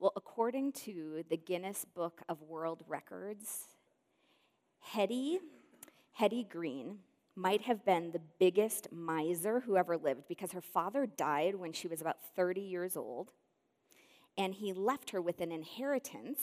Well, 0.00 0.12
according 0.14 0.72
to 0.84 1.24
the 1.28 1.36
Guinness 1.36 1.84
Book 1.84 2.22
of 2.28 2.40
World 2.42 2.84
Records, 2.86 3.64
Hetty, 4.78 5.40
Hetty 6.12 6.44
Green 6.44 6.98
might 7.34 7.62
have 7.62 7.84
been 7.84 8.12
the 8.12 8.20
biggest 8.38 8.92
miser 8.92 9.58
who 9.58 9.76
ever 9.76 9.96
lived 9.96 10.28
because 10.28 10.52
her 10.52 10.60
father 10.60 11.04
died 11.04 11.56
when 11.56 11.72
she 11.72 11.88
was 11.88 12.00
about 12.00 12.18
30 12.36 12.60
years 12.60 12.96
old, 12.96 13.32
and 14.36 14.54
he 14.54 14.72
left 14.72 15.10
her 15.10 15.20
with 15.20 15.40
an 15.40 15.50
inheritance 15.50 16.42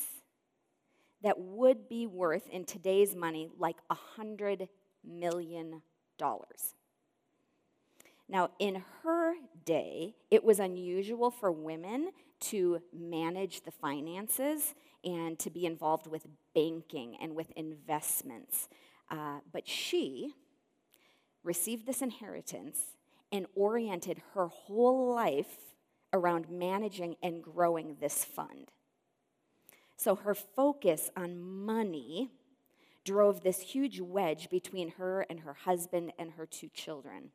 that 1.23 1.39
would 1.39 1.87
be 1.87 2.05
worth, 2.05 2.49
in 2.49 2.65
today's 2.65 3.15
money, 3.15 3.49
like 3.57 3.77
a 3.89 3.95
$100 4.19 4.67
million. 5.01 5.81
Now, 8.27 8.49
in 8.59 8.83
her 9.03 9.35
day, 9.63 10.15
it 10.29 10.43
was 10.43 10.59
unusual 10.59 11.31
for 11.31 11.53
women 11.53 12.09
to 12.39 12.79
manage 12.93 13.61
the 13.61 13.71
finances 13.71 14.73
and 15.03 15.37
to 15.39 15.49
be 15.49 15.65
involved 15.65 16.07
with 16.07 16.27
banking 16.53 17.15
and 17.21 17.35
with 17.35 17.51
investments. 17.55 18.67
Uh, 19.09 19.39
but 19.51 19.67
she 19.67 20.33
received 21.43 21.85
this 21.85 22.01
inheritance 22.01 22.95
and 23.31 23.45
oriented 23.55 24.21
her 24.33 24.47
whole 24.47 25.13
life 25.13 25.75
around 26.11 26.49
managing 26.49 27.15
and 27.21 27.43
growing 27.43 27.97
this 27.99 28.23
fund. 28.25 28.71
So 29.97 30.15
her 30.15 30.33
focus 30.33 31.09
on 31.15 31.39
money 31.39 32.31
drove 33.03 33.43
this 33.43 33.59
huge 33.59 33.99
wedge 33.99 34.49
between 34.49 34.93
her 34.97 35.21
and 35.29 35.41
her 35.41 35.53
husband 35.53 36.11
and 36.17 36.31
her 36.31 36.45
two 36.45 36.69
children. 36.69 37.29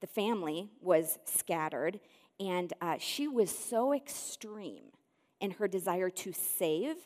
The 0.00 0.06
family 0.06 0.70
was 0.80 1.18
scattered, 1.26 2.00
and 2.40 2.72
uh, 2.80 2.96
she 2.98 3.28
was 3.28 3.50
so 3.50 3.92
extreme 3.92 4.84
in 5.40 5.52
her 5.52 5.68
desire 5.68 6.10
to 6.10 6.32
save 6.32 6.96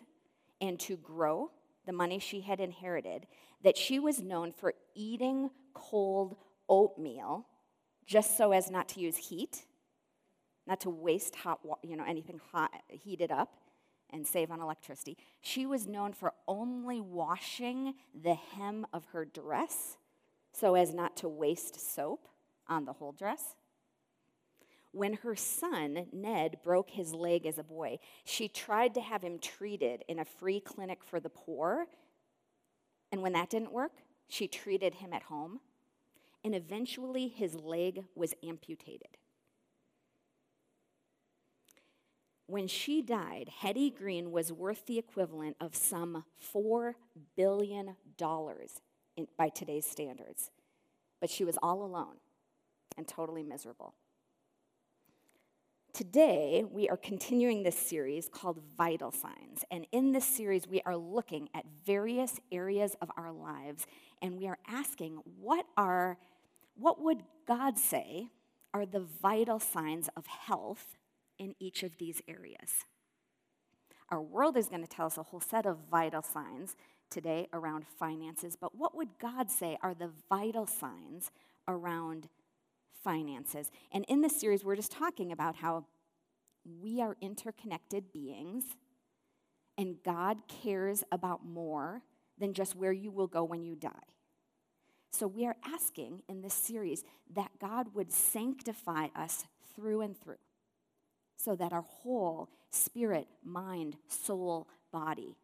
and 0.60 0.78
to 0.80 0.96
grow 0.96 1.50
the 1.86 1.92
money 1.92 2.18
she 2.18 2.41
had 2.41 2.60
inherited 2.60 3.26
that 3.62 3.76
she 3.76 3.98
was 3.98 4.20
known 4.20 4.52
for 4.52 4.72
eating 4.94 5.50
cold 5.74 6.36
oatmeal 6.68 7.46
just 8.06 8.36
so 8.36 8.52
as 8.52 8.70
not 8.70 8.88
to 8.91 9.00
use 9.00 9.16
heat, 9.16 9.64
not 10.66 10.80
to 10.80 10.91
waste 10.91 11.34
hot, 11.36 11.60
you 11.82 11.96
know, 11.96 12.04
anything 12.06 12.41
hot, 12.52 12.70
heated 12.88 13.30
up 13.32 13.56
and 14.10 14.26
save 14.26 14.50
on 14.50 14.60
electricity. 14.60 15.16
She 15.41 15.66
was 15.66 15.86
known 15.86 16.12
for 16.12 16.32
only 16.46 17.00
washing 17.00 17.94
the 18.14 18.34
hem 18.34 18.86
of 18.92 19.06
her 19.06 19.24
dress 19.24 19.96
so 20.52 20.74
as 20.74 20.94
not 20.94 21.16
to 21.19 21.28
waste 21.28 21.94
soap 21.94 22.28
on 22.69 22.84
the 22.84 22.92
whole 22.92 23.12
dress. 23.12 23.56
When 24.95 25.14
her 25.14 25.34
son, 25.34 26.06
Ned, 26.12 26.59
broke 26.62 26.91
his 26.91 27.12
leg 27.12 27.47
as 27.47 27.59
a 27.59 27.64
boy, 27.64 27.98
she 28.25 28.47
tried 28.47 28.95
to 28.95 29.00
have 29.00 29.23
him 29.23 29.41
treated 29.41 30.05
in 30.06 30.20
a 30.20 30.25
free 30.25 30.61
clinic 30.61 31.03
for 31.03 31.19
the 31.19 31.28
poor. 31.28 31.87
And 33.11 33.20
when 33.20 33.33
that 33.33 33.50
didn't 33.50 33.72
work, 33.72 33.91
she 34.28 34.47
treated 34.47 34.95
him 34.95 35.12
at 35.12 35.25
home. 35.25 35.59
And 36.45 36.55
eventually, 36.55 37.27
his 37.27 37.56
leg 37.56 38.05
was 38.15 38.34
amputated. 38.47 39.19
When 42.47 42.69
she 42.69 43.03
died, 43.03 43.50
Hetty 43.62 43.91
Green 43.91 44.31
was 44.31 44.53
worth 44.53 44.87
the 44.87 44.98
equivalent 44.98 45.56
of 45.61 45.75
some 45.75 46.25
$4 46.55 46.92
billion 47.37 47.97
in, 49.17 49.27
by 49.37 49.48
today's 49.48 49.87
standards. 49.87 50.53
But 51.20 51.31
she 51.31 51.45
was 51.45 51.59
all 51.61 51.84
alone 51.84 52.19
and 52.97 53.09
totally 53.09 53.42
miserable. 53.42 53.95
Today, 55.95 56.64
we 56.69 56.89
are 56.89 56.97
continuing 56.97 57.62
this 57.62 57.78
series 57.78 58.28
called 58.28 58.59
Vital 58.77 59.12
Signs. 59.12 59.64
And 59.70 59.87
in 59.92 60.11
this 60.11 60.25
series, 60.25 60.67
we 60.67 60.83
are 60.84 60.97
looking 60.97 61.48
at 61.55 61.64
various 61.87 62.41
areas 62.50 62.97
of 63.00 63.12
our 63.17 63.31
lives 63.31 63.87
and 64.20 64.37
we 64.37 64.48
are 64.48 64.59
asking 64.67 65.20
what 65.41 65.66
are 65.77 66.19
what 66.77 67.00
would 67.00 67.22
God 67.47 67.78
say 67.78 68.27
are 68.75 68.84
the 68.84 69.06
vital 69.22 69.60
signs 69.60 70.09
of 70.16 70.27
health 70.27 70.97
in 71.38 71.54
each 71.60 71.84
of 71.84 71.97
these 71.99 72.21
areas? 72.27 72.87
Our 74.09 74.21
world 74.21 74.56
is 74.56 74.69
going 74.69 74.83
to 74.83 74.88
tell 74.88 75.06
us 75.06 75.16
a 75.16 75.22
whole 75.22 75.41
set 75.41 75.65
of 75.65 75.78
vital 75.88 76.22
signs 76.22 76.75
today 77.09 77.47
around 77.53 77.87
finances, 78.00 78.56
but 78.60 78.75
what 78.75 78.97
would 78.97 79.16
God 79.21 79.49
say 79.49 79.78
are 79.81 79.94
the 79.94 80.10
vital 80.28 80.66
signs 80.66 81.31
around 81.69 82.28
finances. 83.03 83.71
And 83.93 84.05
in 84.09 84.21
this 84.21 84.38
series, 84.38 84.65
we're 84.65 84.77
just 84.77 84.93
talking 84.93 85.32
about 85.32 85.56
how 85.56 85.87
we 86.65 87.00
are 87.00 87.16
interconnected 87.21 88.12
beings 88.12 88.65
and 89.77 89.97
God 90.05 90.38
cares 90.49 91.03
about 91.10 91.44
more 91.44 92.03
than 92.38 92.54
just 92.54 92.77
where 92.77 92.93
you 92.93 93.10
will 93.10 93.27
go 93.27 93.44
when 93.44 93.65
you 93.65 93.75
die. 93.75 93.91
So 95.10 95.27
we 95.27 95.47
are 95.47 95.56
asking 95.65 96.22
in 96.28 96.43
this 96.43 96.54
series 96.54 97.04
that 97.34 97.50
God 97.60 97.94
would 97.94 98.12
sanctify 98.12 99.09
us 99.15 99.44
through 99.75 100.00
and 100.00 100.21
through 100.21 100.38
so 101.37 101.54
that 101.56 101.72
our 101.72 101.83
whole 101.83 102.49
spirit, 102.71 103.28
mind, 103.44 103.97
soul, 104.09 104.69
body 104.93 105.37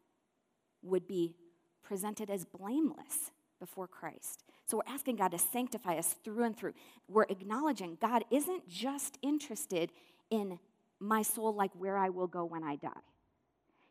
would 0.82 1.06
be 1.06 1.36
presented 1.82 2.30
as 2.30 2.44
blameless 2.44 3.32
before 3.58 3.86
Christ. 3.86 4.44
So 4.70 4.76
we're 4.76 4.94
asking 4.94 5.16
God 5.16 5.32
to 5.32 5.38
sanctify 5.38 5.96
us 5.96 6.14
through 6.22 6.44
and 6.44 6.56
through. 6.56 6.74
We're 7.08 7.24
acknowledging 7.24 7.98
God 8.00 8.24
isn't 8.30 8.68
just 8.68 9.18
interested 9.20 9.90
in 10.30 10.60
my 11.00 11.22
soul, 11.22 11.52
like 11.52 11.72
where 11.74 11.96
I 11.96 12.10
will 12.10 12.28
go 12.28 12.44
when 12.44 12.62
I 12.62 12.76
die. 12.76 12.90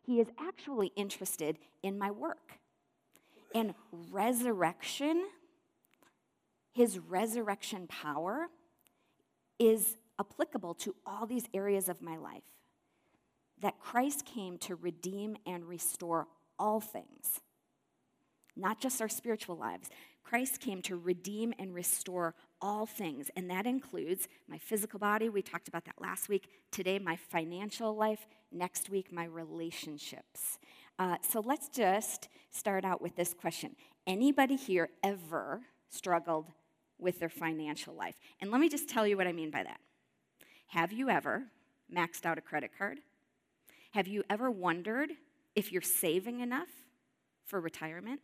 He 0.06 0.22
is 0.22 0.28
actually 0.39 0.94
interested 0.95 1.59
in 1.84 1.97
my 1.97 2.12
work. 2.12 2.59
And 3.53 3.73
resurrection, 4.09 5.25
his 6.72 6.97
resurrection 6.97 7.85
power, 7.88 8.47
is 9.59 9.97
applicable 10.18 10.75
to 10.75 10.95
all 11.06 11.25
these 11.25 11.44
areas 11.53 11.89
of 11.89 12.01
my 12.01 12.16
life. 12.16 12.44
That 13.62 13.81
Christ 13.81 14.23
came 14.25 14.57
to 14.59 14.75
redeem 14.75 15.35
and 15.45 15.68
restore 15.68 16.28
all 16.57 16.79
things 16.79 17.41
not 18.59 18.79
just 18.79 19.01
our 19.01 19.09
spiritual 19.09 19.56
lives. 19.56 19.89
Christ 20.29 20.59
came 20.59 20.84
to 20.84 20.95
redeem 20.95 21.56
and 21.57 21.73
restore 21.73 22.35
all 22.62 22.85
things, 22.85 23.31
and 23.35 23.50
that 23.50 23.66
includes 23.66 24.28
my 24.47 24.59
physical 24.59 25.00
body. 25.00 25.28
We 25.28 25.41
talked 25.41 25.67
about 25.67 25.85
that 25.85 25.95
last 26.00 26.29
week. 26.29 26.50
Today, 26.69 27.00
my 27.00 27.16
financial 27.16 27.95
life. 27.95 28.28
Next 28.51 28.91
week, 28.91 29.12
my 29.12 29.23
relationships. 29.23 30.59
Uh, 31.00 31.16
so 31.28 31.39
let's 31.39 31.68
just 31.68 32.29
start 32.51 32.85
out 32.85 33.01
with 33.01 33.16
this 33.16 33.34
question 33.34 33.75
Anybody 34.06 34.56
here 34.56 34.89
ever 35.03 35.62
struggled 35.89 36.51
with 37.00 37.19
their 37.19 37.29
financial 37.29 37.95
life? 37.95 38.19
And 38.39 38.51
let 38.51 38.62
me 38.62 38.69
just 38.69 38.88
tell 38.88 39.07
you 39.07 39.18
what 39.18 39.25
I 39.25 39.31
mean 39.31 39.50
by 39.50 39.63
that. 39.63 39.79
Have 40.68 40.94
you 40.94 41.09
ever 41.09 41.45
maxed 41.91 42.28
out 42.28 42.38
a 42.38 42.41
credit 42.41 42.69
card? 42.78 43.00
Have 43.94 44.07
you 44.07 44.23
ever 44.29 44.51
wondered 44.51 45.09
if 45.56 45.72
you're 45.72 45.81
saving 45.81 46.41
enough 46.41 46.69
for 47.47 47.59
retirement? 47.59 48.19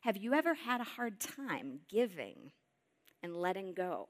Have 0.00 0.16
you 0.16 0.32
ever 0.32 0.54
had 0.54 0.80
a 0.80 0.84
hard 0.84 1.20
time 1.20 1.80
giving 1.86 2.52
and 3.22 3.36
letting 3.36 3.74
go, 3.74 4.08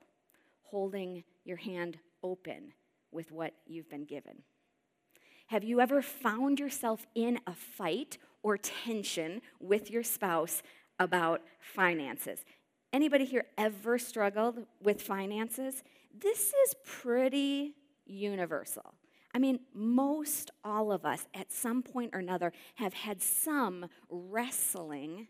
holding 0.63 1.25
your 1.45 1.57
hand 1.57 1.99
open 2.23 2.73
with 3.11 3.33
what 3.33 3.55
you've 3.67 3.91
been 3.91 4.05
given? 4.05 4.43
Have 5.49 5.65
you 5.65 5.81
ever 5.81 6.01
found 6.01 6.61
yourself 6.61 7.07
in 7.17 7.41
a 7.45 7.55
fight 7.55 8.19
or 8.45 8.57
tension 8.57 9.43
with 9.59 9.91
your 9.91 10.05
spouse 10.05 10.63
about 11.01 11.43
finances? 11.59 12.45
Anybody 12.93 13.25
here 13.25 13.47
ever 13.59 13.99
struggled 13.99 14.65
with 14.81 15.03
finances? 15.03 15.83
This 16.17 16.53
is 16.67 16.75
pretty 16.85 17.75
universal. 18.07 18.95
I 19.35 19.41
mean, 19.41 19.59
most 19.75 20.53
all 20.65 20.93
of 20.93 21.05
us 21.05 21.27
at 21.35 21.53
some 21.53 21.83
point 21.83 22.11
or 22.13 22.21
another 22.21 22.53
have 22.77 22.95
had 22.95 23.21
some 23.21 23.87
wrestling 24.09 25.27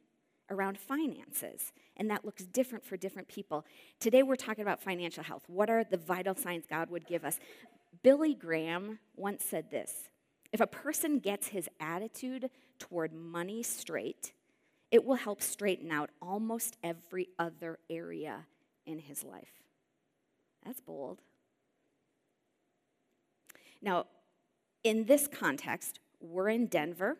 around 0.50 0.78
finances. 0.78 1.72
And 1.96 2.10
that 2.10 2.24
looks 2.24 2.44
different 2.44 2.84
for 2.84 2.96
different 2.96 3.28
people. 3.28 3.64
Today 3.98 4.22
we're 4.22 4.36
talking 4.36 4.62
about 4.62 4.82
financial 4.82 5.22
health. 5.22 5.44
What 5.46 5.70
are 5.70 5.84
the 5.84 5.96
vital 5.96 6.34
signs 6.34 6.66
God 6.68 6.90
would 6.90 7.06
give 7.06 7.24
us? 7.24 7.38
Billy 8.02 8.34
Graham 8.34 8.98
once 9.16 9.44
said 9.44 9.70
this 9.70 10.08
If 10.52 10.60
a 10.60 10.66
person 10.66 11.18
gets 11.18 11.48
his 11.48 11.68
attitude 11.78 12.50
toward 12.78 13.12
money 13.12 13.62
straight, 13.62 14.32
it 14.90 15.04
will 15.04 15.16
help 15.16 15.40
straighten 15.40 15.90
out 15.92 16.10
almost 16.20 16.76
every 16.82 17.28
other 17.38 17.78
area 17.88 18.46
in 18.86 18.98
his 18.98 19.22
life. 19.22 19.62
That's 20.64 20.80
bold. 20.80 21.20
Now, 23.80 24.06
in 24.82 25.04
this 25.04 25.28
context, 25.28 26.00
we're 26.20 26.48
in 26.48 26.66
Denver 26.66 27.16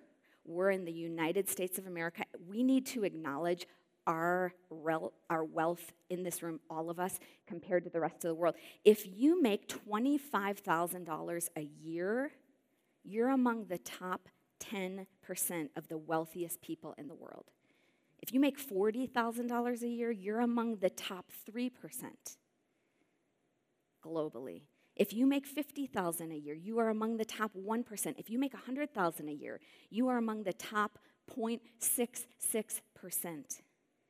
we're 0.51 0.71
in 0.71 0.85
the 0.85 0.93
United 0.93 1.49
States 1.49 1.79
of 1.79 1.87
America. 1.87 2.25
We 2.49 2.63
need 2.63 2.87
to 2.87 3.05
acknowledge 3.05 3.67
our, 4.07 4.53
rel- 4.71 5.13
our 5.29 5.45
wealth 5.45 5.93
in 6.09 6.23
this 6.23 6.43
room, 6.43 6.61
all 6.69 6.91
of 6.91 6.99
us, 6.99 7.21
compared 7.47 7.85
to 7.85 7.91
the 7.91 8.01
rest 8.01 8.17
of 8.17 8.23
the 8.23 8.35
world. 8.35 8.57
If 8.85 9.07
you 9.07 9.41
make 9.41 9.69
$25,000 9.69 11.49
a 11.57 11.61
year, 11.61 12.33
you're 13.05 13.29
among 13.29 13.67
the 13.67 13.79
top 13.79 14.29
10% 14.61 15.07
of 15.77 15.89
the 15.89 15.99
wealthiest 15.99 16.61
people 16.61 16.95
in 16.99 17.09
the 17.09 17.15
world. 17.15 17.47
If 18.23 18.35
you 18.35 18.41
make 18.41 18.59
$40,000 18.59 19.83
a 19.83 19.89
year, 19.89 20.11
you're 20.11 20.41
among 20.41 20.77
the 20.77 20.91
top 20.91 21.27
3% 21.51 21.71
globally. 24.05 24.63
If 24.97 25.13
you 25.13 25.27
make 25.27 25.47
50,000 25.47 26.33
a 26.33 26.37
year, 26.37 26.55
you 26.55 26.79
are 26.79 26.89
among 26.89 27.17
the 27.17 27.25
top 27.25 27.53
1%. 27.55 28.19
If 28.19 28.29
you 28.29 28.39
make 28.39 28.53
100,000 28.53 29.29
a 29.29 29.33
year, 29.33 29.61
you 29.89 30.09
are 30.09 30.19
among 30.19 30.43
the 30.43 30.53
top 30.53 30.99
0.66%. 31.31 33.63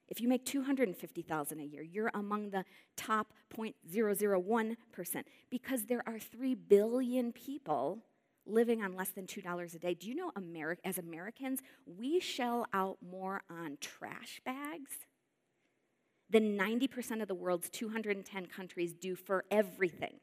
If 0.09 0.21
you 0.21 0.29
make 0.29 0.45
250,000 0.45 1.61
a 1.61 1.65
year, 1.65 1.83
you're 1.83 2.11
among 2.15 2.51
the 2.51 2.65
top 2.97 3.33
0.001% 3.55 5.25
because 5.51 5.85
there 5.85 6.03
are 6.07 6.19
3 6.19 6.57
billion 6.57 7.33
people 7.33 8.01
living 8.45 8.83
on 8.83 8.97
less 8.97 9.11
than 9.11 9.27
$2 9.27 9.75
a 9.75 9.79
day. 9.79 9.95
Do 9.95 10.09
you 10.09 10.17
know 10.17 10.33
Ameri- 10.33 10.79
as 10.85 10.99
Americans, 10.99 11.61
we 11.87 12.19
shell 12.19 12.67
out 12.73 12.99
more 13.01 13.43
on 13.49 13.79
trash 13.81 14.41
bags 14.45 15.07
than 16.29 16.57
90% 16.57 17.23
of 17.23 17.29
the 17.29 17.35
world's 17.35 17.71
210 17.71 18.47
countries 18.47 18.93
do 18.93 19.15
for 19.15 19.45
everything. 19.51 20.19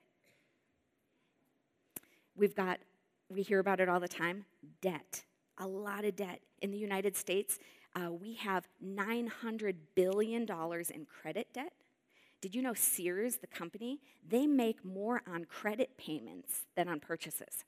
We've 2.38 2.56
got 2.56 2.80
we 3.30 3.42
hear 3.42 3.60
about 3.60 3.82
it 3.82 3.90
all 3.90 4.00
the 4.00 4.08
time, 4.08 4.46
debt. 4.82 5.24
A 5.58 5.68
lot 5.68 6.06
of 6.06 6.16
debt 6.16 6.40
in 6.62 6.72
the 6.72 6.78
United 6.78 7.18
States 7.18 7.60
uh, 7.96 8.12
we 8.12 8.36
have 8.36 8.68
$900 8.86 9.76
billion 9.96 10.44
in 10.44 11.06
credit 11.06 11.48
debt. 11.54 11.74
Did 12.42 12.54
you 12.54 12.62
know 12.62 12.74
Sears, 12.76 13.38
the 13.38 13.48
company, 13.48 14.00
they 14.28 14.46
make 14.46 14.86
more 14.86 15.22
on 15.28 15.46
credit 15.46 15.98
payments 15.98 16.66
than 16.76 16.88
on 16.88 17.00
purchases? 17.00 17.66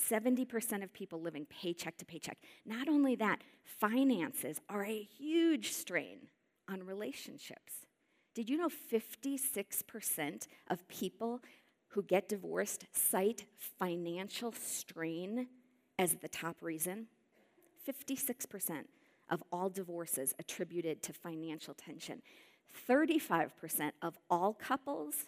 70% 0.00 0.82
of 0.82 0.92
people 0.92 1.20
living 1.20 1.46
paycheck 1.46 1.98
to 1.98 2.06
paycheck. 2.06 2.38
Not 2.64 2.88
only 2.88 3.14
that, 3.16 3.42
finances 3.64 4.60
are 4.68 4.84
a 4.84 5.02
huge 5.02 5.72
strain 5.72 6.28
on 6.68 6.84
relationships. 6.84 7.86
Did 8.34 8.48
you 8.48 8.56
know 8.56 8.68
56% 8.68 10.46
of 10.68 10.88
people 10.88 11.42
who 11.88 12.02
get 12.02 12.28
divorced 12.28 12.86
cite 12.92 13.44
financial 13.78 14.52
strain 14.52 15.48
as 15.98 16.14
the 16.16 16.28
top 16.28 16.56
reason? 16.60 17.06
56% 17.88 18.84
of 19.30 19.42
all 19.50 19.68
divorces 19.68 20.34
attributed 20.38 21.02
to 21.02 21.12
financial 21.12 21.74
tension. 21.74 22.22
35% 22.88 23.92
of 24.02 24.18
all 24.30 24.52
couples 24.52 25.26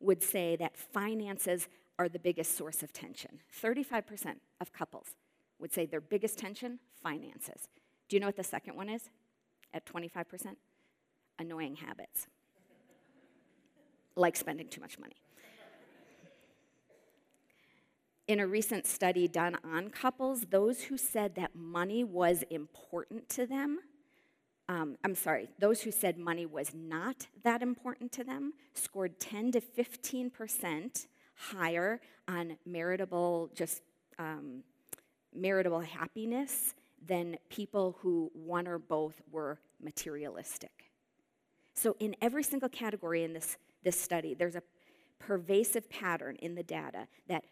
would 0.00 0.22
say 0.22 0.56
that 0.56 0.76
finances 0.76 1.68
are 1.98 2.08
the 2.08 2.18
biggest 2.18 2.56
source 2.56 2.82
of 2.82 2.92
tension. 2.92 3.40
35% 3.62 4.36
of 4.60 4.72
couples 4.72 5.14
would 5.58 5.72
say 5.72 5.84
their 5.84 6.00
biggest 6.00 6.38
tension, 6.38 6.78
finances. 7.02 7.68
Do 8.08 8.16
you 8.16 8.20
know 8.20 8.26
what 8.26 8.36
the 8.36 8.44
second 8.44 8.76
one 8.76 8.88
is 8.88 9.10
at 9.74 9.84
25%? 9.84 10.56
Annoying 11.38 11.76
habits, 11.76 12.26
like 14.14 14.36
spending 14.36 14.68
too 14.68 14.80
much 14.80 14.98
money 14.98 15.16
in 18.30 18.38
a 18.38 18.46
recent 18.46 18.86
study 18.86 19.26
done 19.26 19.56
on 19.64 19.88
couples, 19.88 20.42
those 20.50 20.82
who 20.82 20.96
said 20.96 21.34
that 21.34 21.56
money 21.56 22.04
was 22.04 22.44
important 22.48 23.28
to 23.28 23.44
them, 23.44 23.80
um, 24.68 24.96
I'm 25.02 25.16
sorry, 25.16 25.48
those 25.58 25.82
who 25.82 25.90
said 25.90 26.16
money 26.16 26.46
was 26.46 26.72
not 26.72 27.26
that 27.42 27.60
important 27.60 28.12
to 28.12 28.22
them 28.22 28.52
scored 28.72 29.18
10 29.18 29.50
to 29.50 29.60
15% 29.60 31.08
higher 31.34 32.00
on 32.28 32.56
maritable, 32.64 33.50
just 33.52 33.82
um, 34.16 34.62
maritable 35.34 35.80
happiness 35.80 36.76
than 37.04 37.36
people 37.48 37.96
who 38.00 38.30
one 38.32 38.68
or 38.68 38.78
both 38.78 39.20
were 39.32 39.58
materialistic. 39.82 40.92
So, 41.74 41.96
in 41.98 42.14
every 42.22 42.44
single 42.44 42.68
category 42.68 43.24
in 43.24 43.32
this, 43.32 43.56
this 43.82 43.98
study, 43.98 44.34
there's 44.34 44.54
a 44.54 44.62
pervasive 45.18 45.90
pattern 45.90 46.36
in 46.36 46.54
the 46.54 46.62
data 46.62 47.08
that 47.26 47.44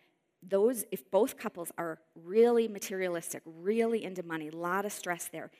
those, 0.42 0.84
if 0.90 1.10
both 1.10 1.36
couples 1.36 1.72
are 1.78 1.98
really 2.14 2.68
materialistic, 2.68 3.42
really 3.44 4.04
into 4.04 4.22
money, 4.22 4.48
a 4.48 4.56
lot 4.56 4.84
of 4.84 4.92
stress 4.92 5.28
there, 5.30 5.50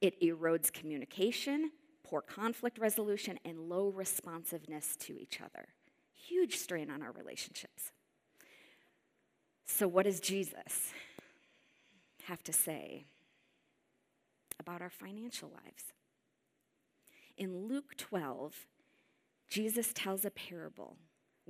it 0.00 0.20
erodes 0.22 0.72
communication, 0.72 1.72
poor 2.04 2.22
conflict 2.22 2.78
resolution, 2.78 3.38
and 3.44 3.58
low 3.58 3.88
responsiveness 3.88 4.96
to 5.00 5.18
each 5.18 5.40
other. 5.40 5.68
Huge 6.14 6.56
strain 6.56 6.90
on 6.90 7.02
our 7.02 7.12
relationships. 7.12 7.92
So, 9.66 9.88
what 9.88 10.04
does 10.04 10.20
Jesus 10.20 10.92
have 12.24 12.42
to 12.44 12.52
say 12.52 13.06
about 14.58 14.82
our 14.82 14.90
financial 14.90 15.50
lives? 15.50 15.84
In 17.36 17.68
Luke 17.68 17.96
12, 17.96 18.66
Jesus 19.48 19.92
tells 19.94 20.24
a 20.24 20.30
parable 20.30 20.96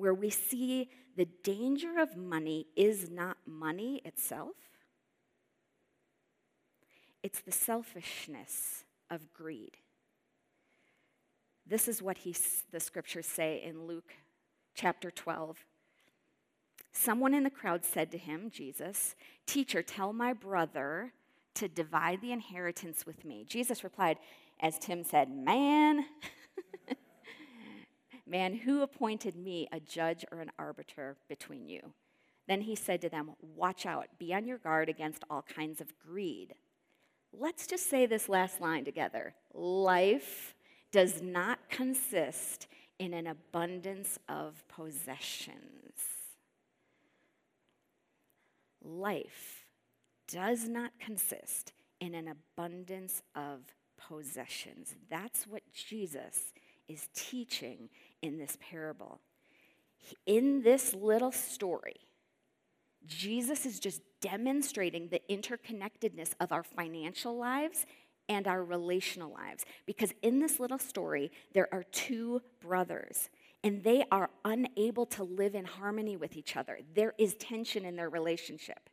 where 0.01 0.15
we 0.15 0.31
see 0.31 0.89
the 1.17 1.29
danger 1.45 2.01
of 2.01 2.17
money 2.17 2.67
is 2.75 3.11
not 3.11 3.37
money 3.47 4.01
itself, 4.05 4.57
it's 7.23 7.41
the 7.41 7.53
selfishness 7.53 8.85
of 9.11 9.33
greed. 9.35 9.77
This 11.67 11.87
is 11.87 12.01
what 12.01 12.19
he, 12.19 12.35
the 12.73 12.81
scriptures 12.81 13.27
say 13.27 13.63
in 13.63 13.87
Luke 13.87 14.15
chapter 14.75 15.11
12. 15.11 15.59
Someone 16.93 17.35
in 17.35 17.45
the 17.45 17.51
crowd 17.51 17.85
said 17.85 18.11
to 18.13 18.19
him, 18.19 18.51
Jesus, 18.51 19.15
Teacher, 19.47 19.83
tell 19.83 20.13
my 20.13 20.33
brother 20.33 21.13
to 21.55 21.69
divide 21.69 22.23
the 22.23 22.33
inheritance 22.33 23.05
with 23.05 23.25
me. 23.25 23.45
Jesus 23.47 23.85
replied, 23.85 24.17
as 24.61 24.79
Tim 24.79 25.05
said, 25.05 25.31
Man, 25.31 26.07
Man, 28.31 28.55
who 28.55 28.81
appointed 28.83 29.35
me 29.35 29.67
a 29.73 29.81
judge 29.81 30.25
or 30.31 30.41
an 30.41 30.53
arbiter 30.57 31.17
between 31.29 31.69
you? 31.69 31.95
Then 32.47 32.61
he 32.61 32.77
said 32.77 33.01
to 33.01 33.09
them, 33.09 33.33
Watch 33.41 33.85
out, 33.85 34.07
be 34.21 34.33
on 34.33 34.47
your 34.47 34.59
guard 34.59 34.89
against 34.89 35.25
all 35.29 35.43
kinds 35.43 35.81
of 35.81 35.99
greed. 35.99 36.55
Let's 37.33 37.67
just 37.67 37.91
say 37.91 38.07
this 38.07 38.29
last 38.29 38.61
line 38.61 38.85
together 38.85 39.35
life 39.53 40.55
does 40.93 41.21
not 41.21 41.59
consist 41.71 42.69
in 43.01 43.15
an 43.15 43.27
abundance 43.27 44.17
of 44.29 44.63
possessions. 44.69 45.57
Life 48.81 49.67
does 50.29 50.69
not 50.69 50.93
consist 51.01 51.73
in 52.01 52.15
an 52.15 52.29
abundance 52.29 53.23
of 53.35 53.75
possessions. 53.99 54.95
That's 55.11 55.49
what 55.49 55.63
Jesus 55.73 56.53
is 56.91 57.09
teaching 57.15 57.89
in 58.23 58.39
this 58.39 58.57
parable. 58.61 59.21
In 60.27 60.63
this 60.63 60.95
little 60.95 61.33
story, 61.33 62.01
Jesus 63.07 63.67
is 63.67 63.81
just 63.81 64.03
demonstrating 64.21 65.09
the 65.09 65.23
interconnectedness 65.31 66.33
of 66.41 66.53
our 66.53 66.63
financial 66.63 67.37
lives 67.37 67.87
and 68.29 68.47
our 68.47 68.63
relational 68.63 69.33
lives. 69.33 69.65
Because 69.87 70.13
in 70.23 70.39
this 70.39 70.61
little 70.61 70.79
story, 70.79 71.33
there 71.53 71.69
are 71.73 71.83
two 71.91 72.43
brothers, 72.61 73.31
and 73.65 73.83
they 73.83 74.05
are 74.13 74.31
unable 74.45 75.07
to 75.07 75.25
live 75.25 75.55
in 75.55 75.65
harmony 75.65 76.17
with 76.17 76.37
each 76.37 76.57
other. 76.57 76.79
There 76.95 77.15
is 77.19 77.35
tension 77.35 77.85
in 77.85 77.97
their 77.97 78.09
relationship. 78.09 78.89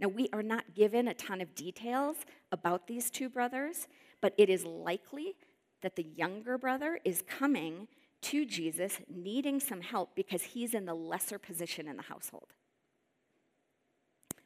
Now, 0.00 0.08
we 0.08 0.28
are 0.32 0.42
not 0.42 0.74
given 0.74 1.06
a 1.06 1.14
ton 1.14 1.40
of 1.40 1.54
details 1.54 2.16
about 2.50 2.86
these 2.86 3.10
two 3.10 3.28
brothers, 3.28 3.86
but 4.20 4.34
it 4.38 4.48
is 4.48 4.64
likely 4.64 5.34
that 5.82 5.96
the 5.96 6.06
younger 6.16 6.58
brother 6.58 6.98
is 7.04 7.22
coming 7.28 7.88
to 8.22 8.46
Jesus 8.46 8.98
needing 9.08 9.60
some 9.60 9.80
help 9.80 10.14
because 10.14 10.42
he's 10.42 10.74
in 10.74 10.86
the 10.86 10.94
lesser 10.94 11.38
position 11.38 11.88
in 11.88 11.96
the 11.96 12.02
household. 12.02 12.52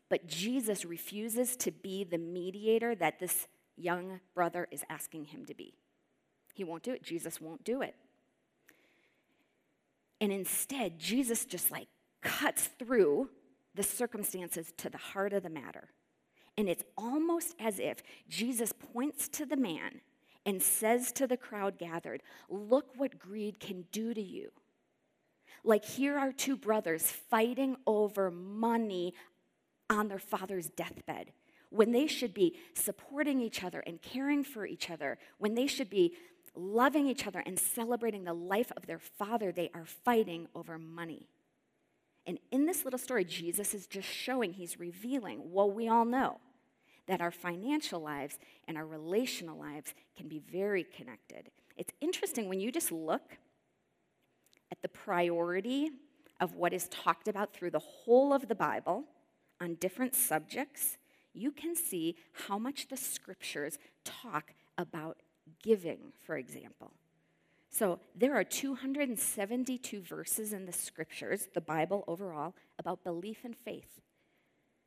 But 0.08 0.26
Jesus 0.26 0.84
refuses 0.84 1.56
to 1.56 1.70
be 1.70 2.04
the 2.04 2.18
mediator 2.18 2.94
that 2.94 3.18
this 3.18 3.48
young 3.76 4.20
brother 4.34 4.68
is 4.70 4.84
asking 4.88 5.26
him 5.26 5.44
to 5.46 5.54
be. 5.54 5.74
He 6.54 6.64
won't 6.64 6.82
do 6.82 6.92
it. 6.92 7.02
Jesus 7.02 7.40
won't 7.40 7.64
do 7.64 7.82
it. 7.82 7.94
And 10.20 10.32
instead, 10.32 10.98
Jesus 10.98 11.44
just 11.44 11.70
like 11.70 11.88
cuts 12.22 12.70
through 12.78 13.28
the 13.74 13.82
circumstances 13.82 14.72
to 14.78 14.88
the 14.88 14.96
heart 14.96 15.32
of 15.32 15.42
the 15.42 15.50
matter. 15.50 15.88
And 16.56 16.68
it's 16.68 16.84
almost 16.96 17.54
as 17.60 17.78
if 17.78 18.02
Jesus 18.28 18.72
points 18.72 19.28
to 19.30 19.44
the 19.44 19.56
man 19.56 20.00
and 20.46 20.62
says 20.62 21.12
to 21.12 21.26
the 21.26 21.36
crowd 21.36 21.76
gathered, 21.78 22.22
Look 22.48 22.86
what 22.96 23.18
greed 23.18 23.60
can 23.60 23.84
do 23.92 24.14
to 24.14 24.22
you. 24.22 24.50
Like, 25.64 25.84
here 25.84 26.16
are 26.16 26.32
two 26.32 26.56
brothers 26.56 27.10
fighting 27.10 27.76
over 27.86 28.30
money 28.30 29.12
on 29.90 30.08
their 30.08 30.18
father's 30.18 30.70
deathbed 30.70 31.32
when 31.70 31.92
they 31.92 32.06
should 32.06 32.32
be 32.32 32.56
supporting 32.74 33.40
each 33.40 33.62
other 33.62 33.80
and 33.80 34.00
caring 34.00 34.44
for 34.44 34.66
each 34.66 34.90
other, 34.90 35.18
when 35.38 35.54
they 35.54 35.66
should 35.66 35.90
be 35.90 36.14
loving 36.54 37.06
each 37.06 37.26
other 37.26 37.42
and 37.44 37.58
celebrating 37.58 38.24
the 38.24 38.32
life 38.32 38.72
of 38.76 38.86
their 38.86 38.98
father, 38.98 39.52
they 39.52 39.70
are 39.74 39.84
fighting 39.84 40.48
over 40.54 40.78
money. 40.78 41.28
And 42.26 42.38
in 42.50 42.66
this 42.66 42.84
little 42.84 42.98
story, 42.98 43.24
Jesus 43.24 43.74
is 43.74 43.86
just 43.86 44.08
showing, 44.08 44.52
he's 44.52 44.80
revealing 44.80 45.38
what 45.52 45.74
we 45.74 45.88
all 45.88 46.04
know 46.04 46.38
that 47.06 47.20
our 47.20 47.30
financial 47.30 48.00
lives 48.00 48.38
and 48.66 48.76
our 48.76 48.86
relational 48.86 49.58
lives 49.58 49.94
can 50.16 50.28
be 50.28 50.38
very 50.38 50.84
connected. 50.84 51.50
It's 51.76 51.92
interesting 52.00 52.48
when 52.48 52.60
you 52.60 52.72
just 52.72 52.90
look 52.90 53.38
at 54.70 54.82
the 54.82 54.88
priority 54.88 55.90
of 56.40 56.54
what 56.54 56.72
is 56.72 56.88
talked 56.88 57.28
about 57.28 57.54
through 57.54 57.70
the 57.70 57.78
whole 57.78 58.32
of 58.32 58.48
the 58.48 58.54
Bible 58.54 59.04
on 59.60 59.74
different 59.76 60.14
subjects, 60.14 60.98
you 61.32 61.50
can 61.50 61.76
see 61.76 62.16
how 62.48 62.58
much 62.58 62.88
the 62.88 62.96
scriptures 62.96 63.78
talk 64.04 64.52
about 64.76 65.18
giving, 65.62 66.12
for 66.24 66.36
example. 66.36 66.92
So 67.70 68.00
there 68.14 68.34
are 68.34 68.44
272 68.44 70.00
verses 70.00 70.52
in 70.52 70.66
the 70.66 70.72
scriptures, 70.72 71.48
the 71.52 71.60
Bible 71.60 72.04
overall, 72.06 72.54
about 72.78 73.04
belief 73.04 73.44
and 73.44 73.54
faith. 73.54 74.00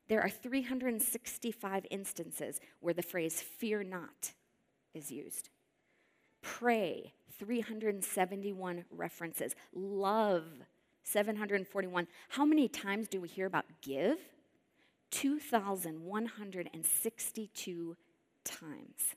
There 0.10 0.22
are 0.22 0.30
365 0.30 1.86
instances 1.92 2.60
where 2.80 2.96
the 2.96 3.04
phrase 3.04 3.42
fear 3.42 3.84
not 3.84 4.34
is 4.94 5.12
used. 5.12 5.50
Pray, 6.42 7.14
371 7.38 8.86
references. 8.90 9.56
Love, 9.72 10.46
741. 11.04 12.08
How 12.30 12.44
many 12.44 12.68
times 12.68 13.08
do 13.08 13.22
we 13.22 13.28
hear 13.28 13.46
about 13.46 13.66
give? 13.82 14.18
2,162 15.12 17.98
times. 18.44 19.16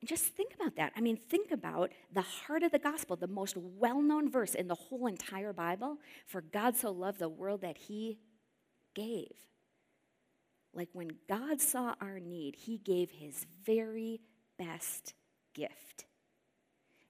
And 0.00 0.08
just 0.08 0.24
think 0.24 0.54
about 0.54 0.76
that. 0.76 0.92
I 0.96 1.00
mean, 1.00 1.16
think 1.16 1.50
about 1.50 1.90
the 2.12 2.20
heart 2.20 2.62
of 2.62 2.70
the 2.70 2.78
gospel, 2.78 3.16
the 3.16 3.26
most 3.26 3.56
well 3.56 4.00
known 4.00 4.30
verse 4.30 4.54
in 4.54 4.68
the 4.68 4.74
whole 4.74 5.06
entire 5.06 5.52
Bible. 5.52 5.98
For 6.26 6.40
God 6.40 6.76
so 6.76 6.92
loved 6.92 7.18
the 7.18 7.28
world 7.28 7.62
that 7.62 7.76
he 7.76 8.18
gave. 8.96 9.36
Like 10.74 10.88
when 10.92 11.12
God 11.28 11.60
saw 11.60 11.94
our 12.00 12.18
need, 12.18 12.56
he 12.56 12.78
gave 12.78 13.10
his 13.10 13.46
very 13.64 14.20
best 14.58 15.14
gift. 15.54 16.06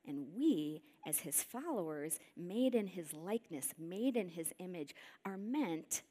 And 0.07 0.27
we, 0.37 0.83
as 1.07 1.21
his 1.21 1.43
followers, 1.43 2.19
made 2.37 2.75
in 2.75 2.87
his 2.87 3.13
likeness, 3.13 3.71
made 3.79 4.17
in 4.17 4.29
his 4.29 4.53
image, 4.59 4.95
are 5.25 5.39
meant 5.39 6.03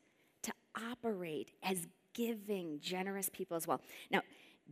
to 0.44 0.52
operate 0.92 1.52
as 1.62 1.88
giving, 2.14 2.80
generous 2.82 3.30
people 3.30 3.56
as 3.56 3.68
well. 3.68 3.82
Now, 4.12 4.22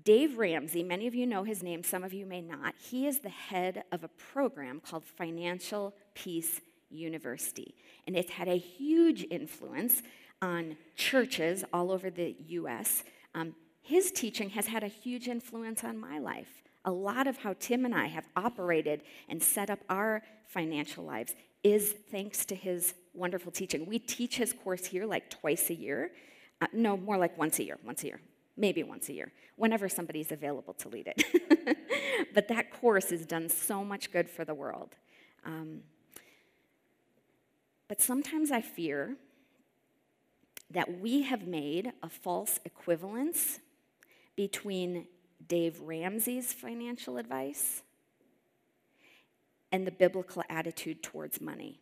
Dave 0.03 0.37
Ramsey, 0.37 0.83
many 0.83 1.07
of 1.07 1.15
you 1.15 1.27
know 1.27 1.43
his 1.43 1.61
name, 1.61 1.83
some 1.83 2.03
of 2.03 2.13
you 2.13 2.25
may 2.25 2.41
not. 2.41 2.73
He 2.77 3.07
is 3.07 3.19
the 3.19 3.29
head 3.29 3.83
of 3.91 4.03
a 4.03 4.07
program 4.07 4.81
called 4.81 5.05
Financial 5.05 5.93
Peace 6.15 6.59
University. 6.89 7.75
And 8.07 8.15
it's 8.15 8.31
had 8.31 8.47
a 8.47 8.57
huge 8.57 9.25
influence 9.29 10.01
on 10.43 10.75
churches 10.95 11.63
all 11.71 11.89
over 11.89 12.09
the 12.09 12.35
US. 12.49 13.03
Um, 13.33 13.55
his 13.81 14.11
teaching 14.11 14.49
has 14.49 14.67
had 14.67 14.83
a 14.83 14.87
huge 14.87 15.27
influence 15.27 15.83
on 15.83 15.97
my 15.97 16.19
life. 16.19 16.61
A 16.85 16.91
lot 16.91 17.27
of 17.27 17.37
how 17.37 17.55
Tim 17.59 17.85
and 17.85 17.95
I 17.95 18.07
have 18.07 18.27
operated 18.35 19.03
and 19.29 19.41
set 19.41 19.69
up 19.69 19.79
our 19.89 20.21
financial 20.47 21.05
lives 21.05 21.33
is 21.63 21.95
thanks 22.11 22.45
to 22.45 22.55
his 22.55 22.93
wonderful 23.13 23.53
teaching. 23.53 23.85
We 23.85 23.99
teach 23.99 24.35
his 24.35 24.51
course 24.51 24.85
here 24.85 25.05
like 25.05 25.29
twice 25.29 25.69
a 25.69 25.73
year. 25.73 26.11
Uh, 26.61 26.67
no, 26.73 26.97
more 26.97 27.17
like 27.17 27.37
once 27.37 27.59
a 27.59 27.63
year, 27.63 27.77
once 27.85 28.03
a 28.03 28.07
year, 28.07 28.19
maybe 28.57 28.83
once 28.83 29.07
a 29.07 29.13
year, 29.13 29.31
whenever 29.55 29.87
somebody's 29.87 30.33
available 30.33 30.73
to 30.73 30.89
lead 30.89 31.07
it. 31.15 31.77
but 32.33 32.49
that 32.49 32.69
course 32.69 33.11
has 33.11 33.25
done 33.25 33.47
so 33.47 33.83
much 33.83 34.11
good 34.11 34.29
for 34.29 34.43
the 34.43 34.53
world. 34.53 34.95
Um, 35.45 35.83
but 37.87 38.01
sometimes 38.01 38.51
I 38.51 38.59
fear 38.59 39.15
that 40.73 40.99
we 40.99 41.23
have 41.23 41.47
made 41.47 41.93
a 42.01 42.09
false 42.09 42.59
equivalence 42.65 43.59
between 44.35 45.07
Dave 45.47 45.79
Ramsey's 45.79 46.51
financial 46.51 47.17
advice 47.17 47.83
and 49.71 49.85
the 49.85 49.91
biblical 49.91 50.43
attitude 50.49 51.03
towards 51.03 51.39
money. 51.39 51.79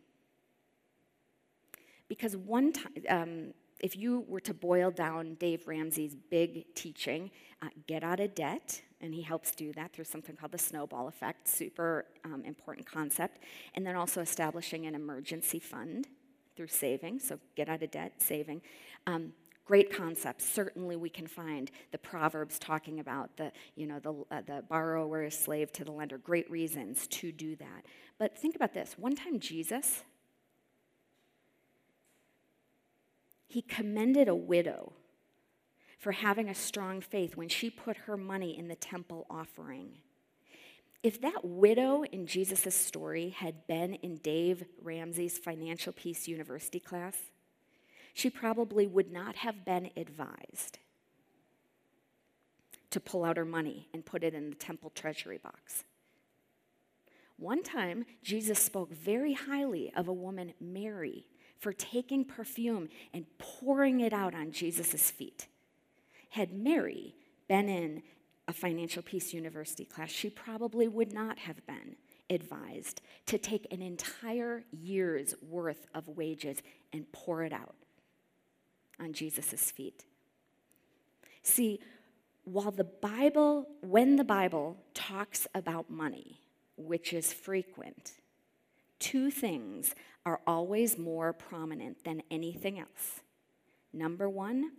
Because 2.07 2.35
one 2.35 2.73
time, 2.73 2.93
um, 3.09 3.53
if 3.79 3.95
you 3.95 4.25
were 4.27 4.41
to 4.41 4.53
boil 4.53 4.91
down 4.91 5.35
Dave 5.35 5.67
Ramsey's 5.67 6.15
big 6.15 6.75
teaching, 6.75 7.31
uh, 7.61 7.69
get 7.87 8.03
out 8.03 8.19
of 8.19 8.35
debt, 8.35 8.81
and 8.99 9.13
he 9.13 9.21
helps 9.21 9.55
do 9.55 9.71
that 9.73 9.93
through 9.93 10.05
something 10.05 10.35
called 10.35 10.51
the 10.51 10.57
snowball 10.57 11.07
effect, 11.07 11.47
super 11.47 12.05
um, 12.25 12.43
important 12.45 12.85
concept, 12.85 13.39
and 13.73 13.85
then 13.87 13.95
also 13.95 14.21
establishing 14.21 14.85
an 14.85 14.95
emergency 14.95 15.59
fund 15.59 16.07
through 16.55 16.67
saving, 16.67 17.19
so 17.19 17.39
get 17.55 17.69
out 17.69 17.81
of 17.83 17.91
debt, 17.91 18.13
saving. 18.21 18.61
Um, 19.07 19.33
great 19.65 19.93
concepts. 19.95 20.45
Certainly, 20.45 20.97
we 20.97 21.09
can 21.09 21.27
find 21.27 21.71
the 21.91 21.97
Proverbs 21.97 22.59
talking 22.59 22.99
about 22.99 23.37
the, 23.37 23.51
you 23.75 23.87
know, 23.87 23.99
the, 23.99 24.13
uh, 24.29 24.41
the 24.41 24.63
borrower 24.67 25.23
is 25.23 25.37
slave 25.37 25.71
to 25.73 25.83
the 25.83 25.91
lender. 25.91 26.17
Great 26.17 26.49
reasons 26.51 27.07
to 27.07 27.31
do 27.31 27.55
that. 27.57 27.85
But 28.17 28.37
think 28.37 28.55
about 28.55 28.73
this. 28.73 28.95
One 28.97 29.15
time, 29.15 29.39
Jesus, 29.39 30.03
he 33.47 33.61
commended 33.61 34.27
a 34.27 34.35
widow 34.35 34.93
for 35.97 36.13
having 36.13 36.49
a 36.49 36.55
strong 36.55 36.99
faith 36.99 37.37
when 37.37 37.47
she 37.47 37.69
put 37.69 37.95
her 37.95 38.17
money 38.17 38.57
in 38.57 38.67
the 38.67 38.75
temple 38.75 39.27
offering. 39.29 39.99
If 41.03 41.19
that 41.21 41.43
widow 41.43 42.03
in 42.03 42.27
Jesus' 42.27 42.75
story 42.75 43.29
had 43.29 43.65
been 43.65 43.95
in 43.95 44.17
Dave 44.17 44.63
Ramsey's 44.81 45.39
Financial 45.39 45.91
Peace 45.91 46.27
University 46.27 46.79
class, 46.79 47.17
she 48.13 48.29
probably 48.29 48.85
would 48.85 49.11
not 49.11 49.37
have 49.37 49.65
been 49.65 49.89
advised 49.97 50.77
to 52.91 52.99
pull 52.99 53.23
out 53.23 53.37
her 53.37 53.45
money 53.45 53.87
and 53.93 54.05
put 54.05 54.23
it 54.23 54.35
in 54.35 54.49
the 54.49 54.55
temple 54.55 54.91
treasury 54.93 55.39
box. 55.39 55.85
One 57.37 57.63
time, 57.63 58.05
Jesus 58.21 58.59
spoke 58.59 58.93
very 58.93 59.33
highly 59.33 59.91
of 59.95 60.07
a 60.07 60.13
woman, 60.13 60.53
Mary, 60.59 61.25
for 61.57 61.73
taking 61.73 62.25
perfume 62.25 62.89
and 63.11 63.25
pouring 63.39 64.01
it 64.01 64.13
out 64.13 64.35
on 64.35 64.51
Jesus' 64.51 65.09
feet. 65.09 65.47
Had 66.29 66.53
Mary 66.53 67.15
been 67.47 67.69
in 67.69 68.03
a 68.51 68.53
Financial 68.53 69.01
Peace 69.01 69.33
University 69.33 69.85
class, 69.85 70.09
she 70.09 70.29
probably 70.29 70.85
would 70.85 71.13
not 71.13 71.39
have 71.39 71.65
been 71.65 71.95
advised 72.29 72.99
to 73.25 73.37
take 73.37 73.65
an 73.71 73.81
entire 73.81 74.65
year's 74.71 75.33
worth 75.41 75.87
of 75.95 76.09
wages 76.09 76.61
and 76.91 77.09
pour 77.13 77.43
it 77.43 77.53
out 77.53 77.75
on 78.99 79.13
Jesus' 79.13 79.71
feet. 79.71 80.03
See, 81.43 81.79
while 82.43 82.71
the 82.71 82.83
Bible, 82.83 83.69
when 83.79 84.17
the 84.17 84.25
Bible 84.25 84.75
talks 84.93 85.47
about 85.55 85.89
money, 85.89 86.41
which 86.75 87.13
is 87.13 87.31
frequent, 87.31 88.15
two 88.99 89.31
things 89.31 89.95
are 90.25 90.41
always 90.45 90.97
more 90.97 91.31
prominent 91.31 92.03
than 92.03 92.21
anything 92.29 92.77
else. 92.79 93.21
Number 93.93 94.27
one, 94.27 94.71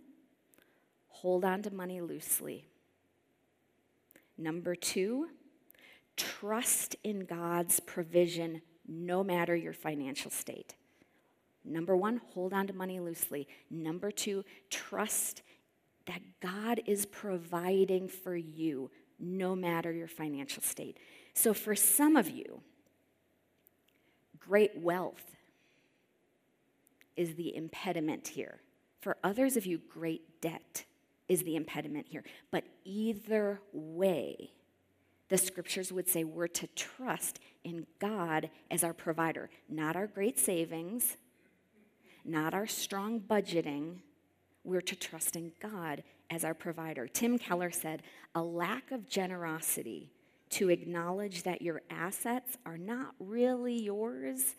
hold 1.07 1.43
on 1.43 1.63
to 1.63 1.73
money 1.73 2.01
loosely. 2.01 2.67
Number 4.37 4.75
two, 4.75 5.27
trust 6.17 6.95
in 7.03 7.25
God's 7.25 7.79
provision 7.79 8.61
no 8.87 9.23
matter 9.23 9.55
your 9.55 9.73
financial 9.73 10.31
state. 10.31 10.75
Number 11.65 11.95
one, 11.95 12.21
hold 12.33 12.53
on 12.53 12.67
to 12.67 12.73
money 12.73 12.99
loosely. 12.99 13.47
Number 13.69 14.11
two, 14.11 14.43
trust 14.69 15.41
that 16.05 16.21
God 16.41 16.81
is 16.85 17.05
providing 17.05 18.09
for 18.09 18.35
you 18.35 18.91
no 19.19 19.55
matter 19.55 19.91
your 19.91 20.07
financial 20.07 20.61
state. 20.61 20.97
So, 21.33 21.53
for 21.53 21.75
some 21.75 22.17
of 22.17 22.29
you, 22.29 22.61
great 24.37 24.77
wealth 24.77 25.35
is 27.15 27.35
the 27.35 27.55
impediment 27.55 28.29
here. 28.29 28.59
For 28.99 29.17
others 29.23 29.55
of 29.55 29.65
you, 29.65 29.79
great 29.89 30.41
debt 30.41 30.83
is 31.27 31.43
the 31.43 31.55
impediment 31.55 32.07
here. 32.09 32.23
But 32.51 32.63
either 32.83 33.61
way, 33.71 34.51
the 35.29 35.37
scriptures 35.37 35.91
would 35.91 36.07
say 36.07 36.23
we're 36.23 36.47
to 36.47 36.67
trust 36.67 37.39
in 37.63 37.87
God 37.99 38.49
as 38.69 38.83
our 38.83 38.93
provider, 38.93 39.49
not 39.69 39.95
our 39.95 40.07
great 40.07 40.37
savings, 40.37 41.17
not 42.25 42.53
our 42.53 42.67
strong 42.67 43.19
budgeting. 43.19 43.95
We're 44.63 44.81
to 44.81 44.95
trust 44.95 45.35
in 45.35 45.51
God 45.59 46.03
as 46.29 46.43
our 46.43 46.53
provider. 46.53 47.07
Tim 47.07 47.37
Keller 47.37 47.71
said, 47.71 48.03
a 48.35 48.43
lack 48.43 48.91
of 48.91 49.07
generosity 49.07 50.11
to 50.51 50.69
acknowledge 50.69 51.43
that 51.43 51.61
your 51.61 51.81
assets 51.89 52.57
are 52.65 52.77
not 52.77 53.15
really 53.19 53.81
yours, 53.81 54.55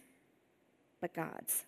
but 1.01 1.15
God's. 1.15 1.65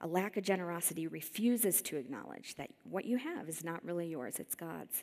A 0.00 0.06
lack 0.06 0.36
of 0.36 0.44
generosity 0.44 1.06
refuses 1.06 1.80
to 1.82 1.96
acknowledge 1.96 2.56
that 2.56 2.70
what 2.84 3.04
you 3.04 3.16
have 3.16 3.48
is 3.48 3.64
not 3.64 3.84
really 3.84 4.06
yours, 4.06 4.38
it's 4.38 4.54
God's. 4.54 5.02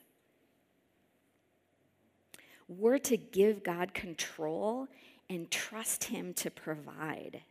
We're 2.67 2.99
to 2.99 3.17
give 3.17 3.63
God 3.63 3.93
control 3.93 4.87
and 5.29 5.49
trust 5.49 6.05
Him 6.05 6.33
to 6.35 6.51
provide. 6.51 7.41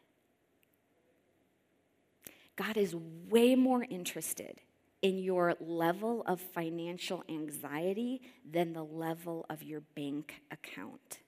God 2.56 2.76
is 2.76 2.94
way 3.28 3.54
more 3.54 3.84
interested 3.88 4.60
in 5.02 5.18
your 5.18 5.54
level 5.60 6.22
of 6.26 6.40
financial 6.40 7.24
anxiety 7.28 8.20
than 8.50 8.72
the 8.72 8.84
level 8.84 9.46
of 9.48 9.62
your 9.62 9.80
bank 9.94 10.42
account. 10.50 11.20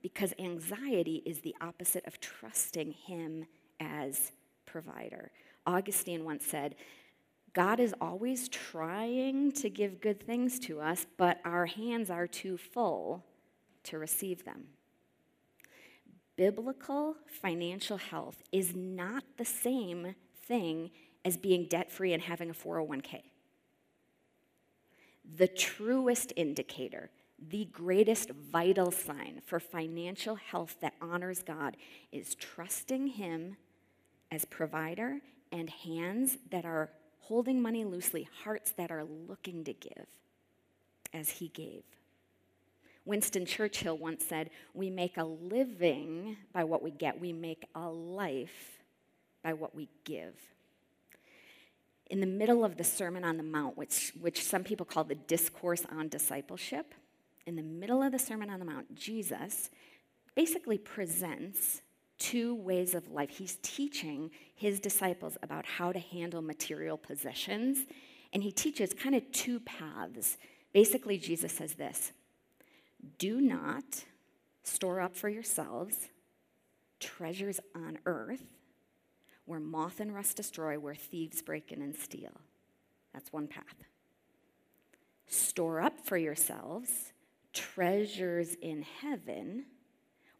Because 0.00 0.32
anxiety 0.38 1.22
is 1.26 1.40
the 1.40 1.54
opposite 1.60 2.06
of 2.06 2.18
trusting 2.18 2.92
Him 2.92 3.44
as 3.78 4.32
provider. 4.72 5.30
Augustine 5.66 6.24
once 6.24 6.44
said, 6.44 6.74
God 7.52 7.78
is 7.78 7.94
always 8.00 8.48
trying 8.48 9.52
to 9.52 9.68
give 9.68 10.00
good 10.00 10.24
things 10.24 10.58
to 10.60 10.80
us, 10.80 11.06
but 11.18 11.38
our 11.44 11.66
hands 11.66 12.08
are 12.08 12.26
too 12.26 12.56
full 12.56 13.22
to 13.84 13.98
receive 13.98 14.44
them. 14.44 14.64
Biblical 16.36 17.16
financial 17.26 17.98
health 17.98 18.42
is 18.50 18.74
not 18.74 19.22
the 19.36 19.44
same 19.44 20.14
thing 20.46 20.90
as 21.26 21.36
being 21.36 21.66
debt 21.66 21.92
free 21.92 22.14
and 22.14 22.22
having 22.22 22.48
a 22.48 22.54
401k. 22.54 23.20
The 25.36 25.48
truest 25.48 26.32
indicator, 26.36 27.10
the 27.38 27.66
greatest 27.66 28.30
vital 28.30 28.90
sign 28.90 29.42
for 29.44 29.60
financial 29.60 30.36
health 30.36 30.76
that 30.80 30.94
honors 31.02 31.42
God 31.42 31.76
is 32.10 32.34
trusting 32.34 33.08
Him 33.08 33.56
as 34.32 34.44
provider 34.46 35.20
and 35.52 35.70
hands 35.70 36.38
that 36.50 36.64
are 36.64 36.90
holding 37.20 37.62
money 37.62 37.84
loosely, 37.84 38.28
hearts 38.42 38.72
that 38.72 38.90
are 38.90 39.04
looking 39.04 39.62
to 39.62 39.72
give 39.72 40.06
as 41.12 41.28
He 41.28 41.48
gave. 41.48 41.84
Winston 43.04 43.46
Churchill 43.46 43.96
once 43.96 44.24
said, 44.24 44.50
We 44.74 44.90
make 44.90 45.16
a 45.16 45.24
living 45.24 46.36
by 46.52 46.64
what 46.64 46.82
we 46.82 46.90
get, 46.90 47.20
we 47.20 47.32
make 47.32 47.66
a 47.76 47.88
life 47.88 48.82
by 49.44 49.52
what 49.52 49.74
we 49.74 49.88
give 50.04 50.34
in 52.12 52.20
the 52.20 52.26
middle 52.26 52.62
of 52.62 52.76
the 52.76 52.84
Sermon 52.84 53.24
on 53.24 53.38
the 53.38 53.42
Mount, 53.42 53.78
which, 53.78 54.12
which 54.20 54.44
some 54.44 54.62
people 54.62 54.84
call 54.84 55.02
the 55.02 55.14
Discourse 55.14 55.86
on 55.90 56.08
Discipleship, 56.08 56.94
in 57.46 57.56
the 57.56 57.62
middle 57.62 58.02
of 58.02 58.12
the 58.12 58.18
Sermon 58.18 58.50
on 58.50 58.58
the 58.58 58.66
Mount, 58.66 58.94
Jesus 58.94 59.70
basically 60.34 60.76
presents 60.76 61.80
two 62.18 62.54
ways 62.54 62.94
of 62.94 63.10
life. 63.10 63.30
He's 63.30 63.58
teaching 63.62 64.30
his 64.54 64.80
disciples 64.80 65.36
about 65.42 65.66
how 65.66 65.92
to 65.92 65.98
handle 65.98 66.42
material 66.42 66.96
possessions, 66.96 67.86
and 68.32 68.42
he 68.42 68.52
teaches 68.52 68.94
kind 68.94 69.14
of 69.14 69.30
two 69.32 69.60
paths. 69.60 70.38
Basically, 70.72 71.18
Jesus 71.18 71.52
says 71.52 71.74
this 71.74 72.12
Do 73.18 73.40
not 73.40 74.04
store 74.62 75.00
up 75.00 75.16
for 75.16 75.28
yourselves 75.28 76.08
treasures 77.00 77.58
on 77.74 77.98
earth 78.06 78.54
where 79.44 79.60
moth 79.60 80.00
and 80.00 80.14
rust 80.14 80.36
destroy, 80.36 80.78
where 80.78 80.94
thieves 80.94 81.42
break 81.42 81.72
in 81.72 81.82
and 81.82 81.96
steal. 81.96 82.40
That's 83.12 83.32
one 83.32 83.48
path. 83.48 83.84
Store 85.26 85.80
up 85.80 85.98
for 86.00 86.16
yourselves 86.16 87.12
treasures 87.52 88.54
in 88.62 88.82
heaven 89.02 89.66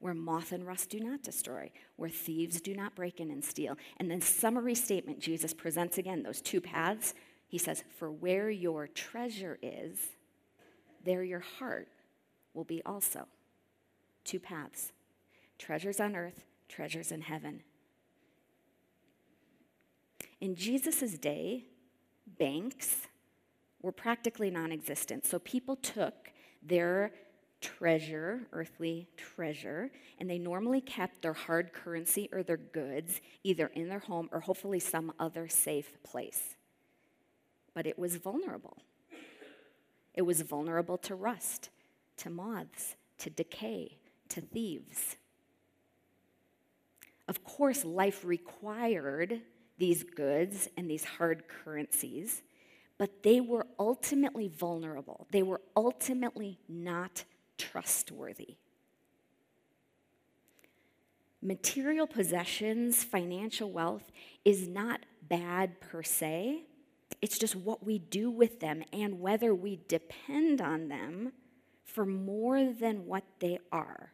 where 0.02 0.14
moth 0.14 0.50
and 0.50 0.66
rust 0.66 0.90
do 0.90 0.98
not 0.98 1.22
destroy, 1.22 1.70
where 1.94 2.10
thieves 2.10 2.60
do 2.60 2.74
not 2.74 2.96
break 2.96 3.20
in 3.20 3.30
and 3.30 3.44
steal. 3.44 3.78
And 3.98 4.10
then, 4.10 4.20
summary 4.20 4.74
statement 4.74 5.20
Jesus 5.20 5.54
presents 5.54 5.96
again 5.96 6.24
those 6.24 6.40
two 6.40 6.60
paths. 6.60 7.14
He 7.46 7.56
says, 7.56 7.84
For 7.98 8.10
where 8.10 8.50
your 8.50 8.88
treasure 8.88 9.60
is, 9.62 9.98
there 11.04 11.22
your 11.22 11.44
heart 11.58 11.86
will 12.52 12.64
be 12.64 12.82
also. 12.84 13.28
Two 14.24 14.40
paths 14.40 14.92
treasures 15.56 16.00
on 16.00 16.16
earth, 16.16 16.42
treasures 16.68 17.12
in 17.12 17.20
heaven. 17.20 17.62
In 20.40 20.56
Jesus' 20.56 21.16
day, 21.16 21.66
banks 22.38 23.06
were 23.82 23.92
practically 23.92 24.50
non 24.50 24.72
existent. 24.72 25.24
So 25.26 25.38
people 25.38 25.76
took 25.76 26.32
their 26.60 27.12
treasure, 27.62 28.40
earthly 28.52 29.08
treasure, 29.16 29.90
and 30.18 30.28
they 30.28 30.38
normally 30.38 30.80
kept 30.80 31.22
their 31.22 31.32
hard 31.32 31.72
currency 31.72 32.28
or 32.32 32.42
their 32.42 32.58
goods 32.58 33.20
either 33.42 33.68
in 33.68 33.88
their 33.88 34.00
home 34.00 34.28
or 34.32 34.40
hopefully 34.40 34.80
some 34.80 35.12
other 35.18 35.48
safe 35.48 36.02
place. 36.02 36.56
But 37.72 37.86
it 37.86 37.98
was 37.98 38.16
vulnerable. 38.16 38.76
It 40.14 40.22
was 40.22 40.42
vulnerable 40.42 40.98
to 40.98 41.14
rust, 41.14 41.70
to 42.18 42.28
moths, 42.28 42.96
to 43.18 43.30
decay, 43.30 43.96
to 44.28 44.40
thieves. 44.42 45.16
Of 47.28 47.44
course, 47.44 47.84
life 47.84 48.24
required 48.24 49.40
these 49.78 50.02
goods 50.02 50.68
and 50.76 50.90
these 50.90 51.04
hard 51.04 51.44
currencies, 51.48 52.42
but 52.98 53.22
they 53.22 53.40
were 53.40 53.66
ultimately 53.78 54.48
vulnerable. 54.48 55.26
They 55.30 55.42
were 55.42 55.62
ultimately 55.74 56.58
not 56.68 57.24
trustworthy. 57.58 58.56
Material 61.40 62.06
possessions, 62.06 63.02
financial 63.02 63.70
wealth, 63.72 64.10
is 64.44 64.68
not 64.68 65.00
bad 65.28 65.80
per 65.80 66.02
se. 66.02 66.62
It's 67.20 67.38
just 67.38 67.56
what 67.56 67.84
we 67.84 67.98
do 67.98 68.30
with 68.30 68.60
them 68.60 68.82
and 68.92 69.20
whether 69.20 69.54
we 69.54 69.80
depend 69.88 70.60
on 70.60 70.88
them 70.88 71.32
for 71.84 72.06
more 72.06 72.72
than 72.72 73.06
what 73.06 73.24
they 73.40 73.58
are. 73.70 74.12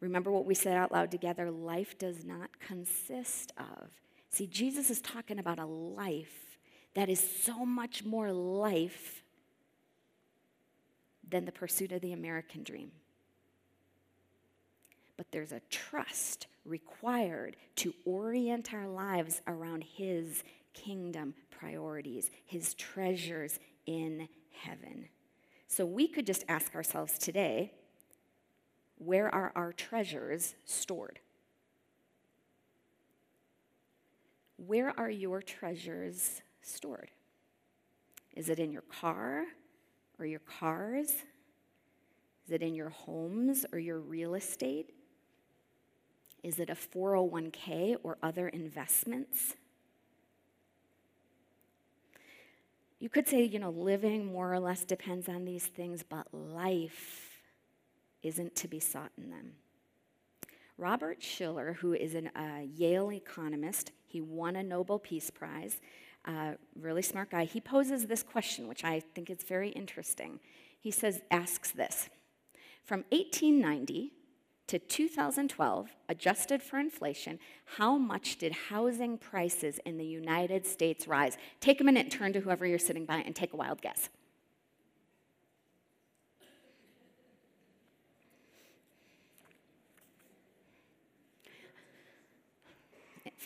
Remember 0.00 0.30
what 0.30 0.46
we 0.46 0.54
said 0.54 0.76
out 0.76 0.92
loud 0.92 1.10
together 1.10 1.50
life 1.50 1.98
does 1.98 2.24
not 2.24 2.60
consist 2.60 3.52
of. 3.58 3.90
See, 4.30 4.46
Jesus 4.46 4.90
is 4.90 5.00
talking 5.00 5.38
about 5.38 5.58
a 5.58 5.66
life 5.66 6.58
that 6.94 7.08
is 7.08 7.20
so 7.42 7.64
much 7.64 8.04
more 8.04 8.32
life 8.32 9.22
than 11.30 11.44
the 11.44 11.52
pursuit 11.52 11.92
of 11.92 12.00
the 12.00 12.12
American 12.12 12.62
dream. 12.62 12.90
But 15.16 15.26
there's 15.30 15.52
a 15.52 15.60
trust 15.70 16.46
required 16.64 17.56
to 17.76 17.94
orient 18.04 18.72
our 18.72 18.86
lives 18.86 19.42
around 19.46 19.84
His 19.84 20.44
kingdom 20.74 21.34
priorities, 21.50 22.30
His 22.46 22.74
treasures 22.74 23.58
in 23.86 24.28
heaven. 24.52 25.08
So 25.66 25.84
we 25.84 26.08
could 26.08 26.26
just 26.26 26.44
ask 26.48 26.74
ourselves 26.74 27.18
today 27.18 27.72
where 28.98 29.32
are 29.32 29.52
our 29.54 29.72
treasures 29.72 30.54
stored? 30.64 31.20
Where 34.56 34.98
are 34.98 35.10
your 35.10 35.40
treasures 35.40 36.42
stored? 36.62 37.10
Is 38.34 38.48
it 38.48 38.58
in 38.58 38.72
your 38.72 38.82
car 38.82 39.44
or 40.18 40.26
your 40.26 40.40
cars? 40.40 41.08
Is 42.46 42.52
it 42.52 42.62
in 42.62 42.74
your 42.74 42.88
homes 42.88 43.66
or 43.72 43.78
your 43.78 44.00
real 44.00 44.34
estate? 44.34 44.90
Is 46.42 46.58
it 46.58 46.70
a 46.70 46.74
401k 46.74 47.96
or 48.02 48.16
other 48.22 48.48
investments? 48.48 49.54
You 53.00 53.08
could 53.08 53.28
say, 53.28 53.44
you 53.44 53.58
know, 53.58 53.70
living 53.70 54.26
more 54.26 54.52
or 54.52 54.58
less 54.58 54.84
depends 54.84 55.28
on 55.28 55.44
these 55.44 55.66
things, 55.66 56.02
but 56.02 56.26
life 56.32 57.42
isn't 58.22 58.56
to 58.56 58.68
be 58.68 58.80
sought 58.80 59.12
in 59.16 59.30
them. 59.30 59.52
Robert 60.76 61.22
Shiller, 61.22 61.74
who 61.74 61.92
is 61.92 62.14
a 62.14 62.26
uh, 62.40 62.60
Yale 62.74 63.12
economist, 63.12 63.92
he 64.06 64.20
won 64.20 64.56
a 64.56 64.62
Nobel 64.62 64.98
Peace 64.98 65.30
Prize, 65.30 65.80
really 66.78 67.02
smart 67.02 67.30
guy. 67.30 67.44
He 67.44 67.60
poses 67.60 68.06
this 68.06 68.22
question, 68.22 68.68
which 68.68 68.84
I 68.84 69.00
think 69.00 69.30
is 69.30 69.42
very 69.42 69.70
interesting. 69.70 70.40
He 70.78 70.90
says, 70.90 71.20
asks 71.30 71.70
this 71.70 72.08
From 72.84 73.04
1890 73.10 74.12
to 74.68 74.78
2012, 74.78 75.88
adjusted 76.10 76.62
for 76.62 76.78
inflation, 76.78 77.38
how 77.76 77.96
much 77.96 78.36
did 78.36 78.52
housing 78.52 79.16
prices 79.16 79.80
in 79.86 79.96
the 79.96 80.04
United 80.04 80.66
States 80.66 81.08
rise? 81.08 81.38
Take 81.60 81.80
a 81.80 81.84
minute, 81.84 82.10
turn 82.10 82.34
to 82.34 82.40
whoever 82.40 82.66
you're 82.66 82.78
sitting 82.78 83.06
by, 83.06 83.18
and 83.18 83.34
take 83.34 83.54
a 83.54 83.56
wild 83.56 83.80
guess. 83.80 84.10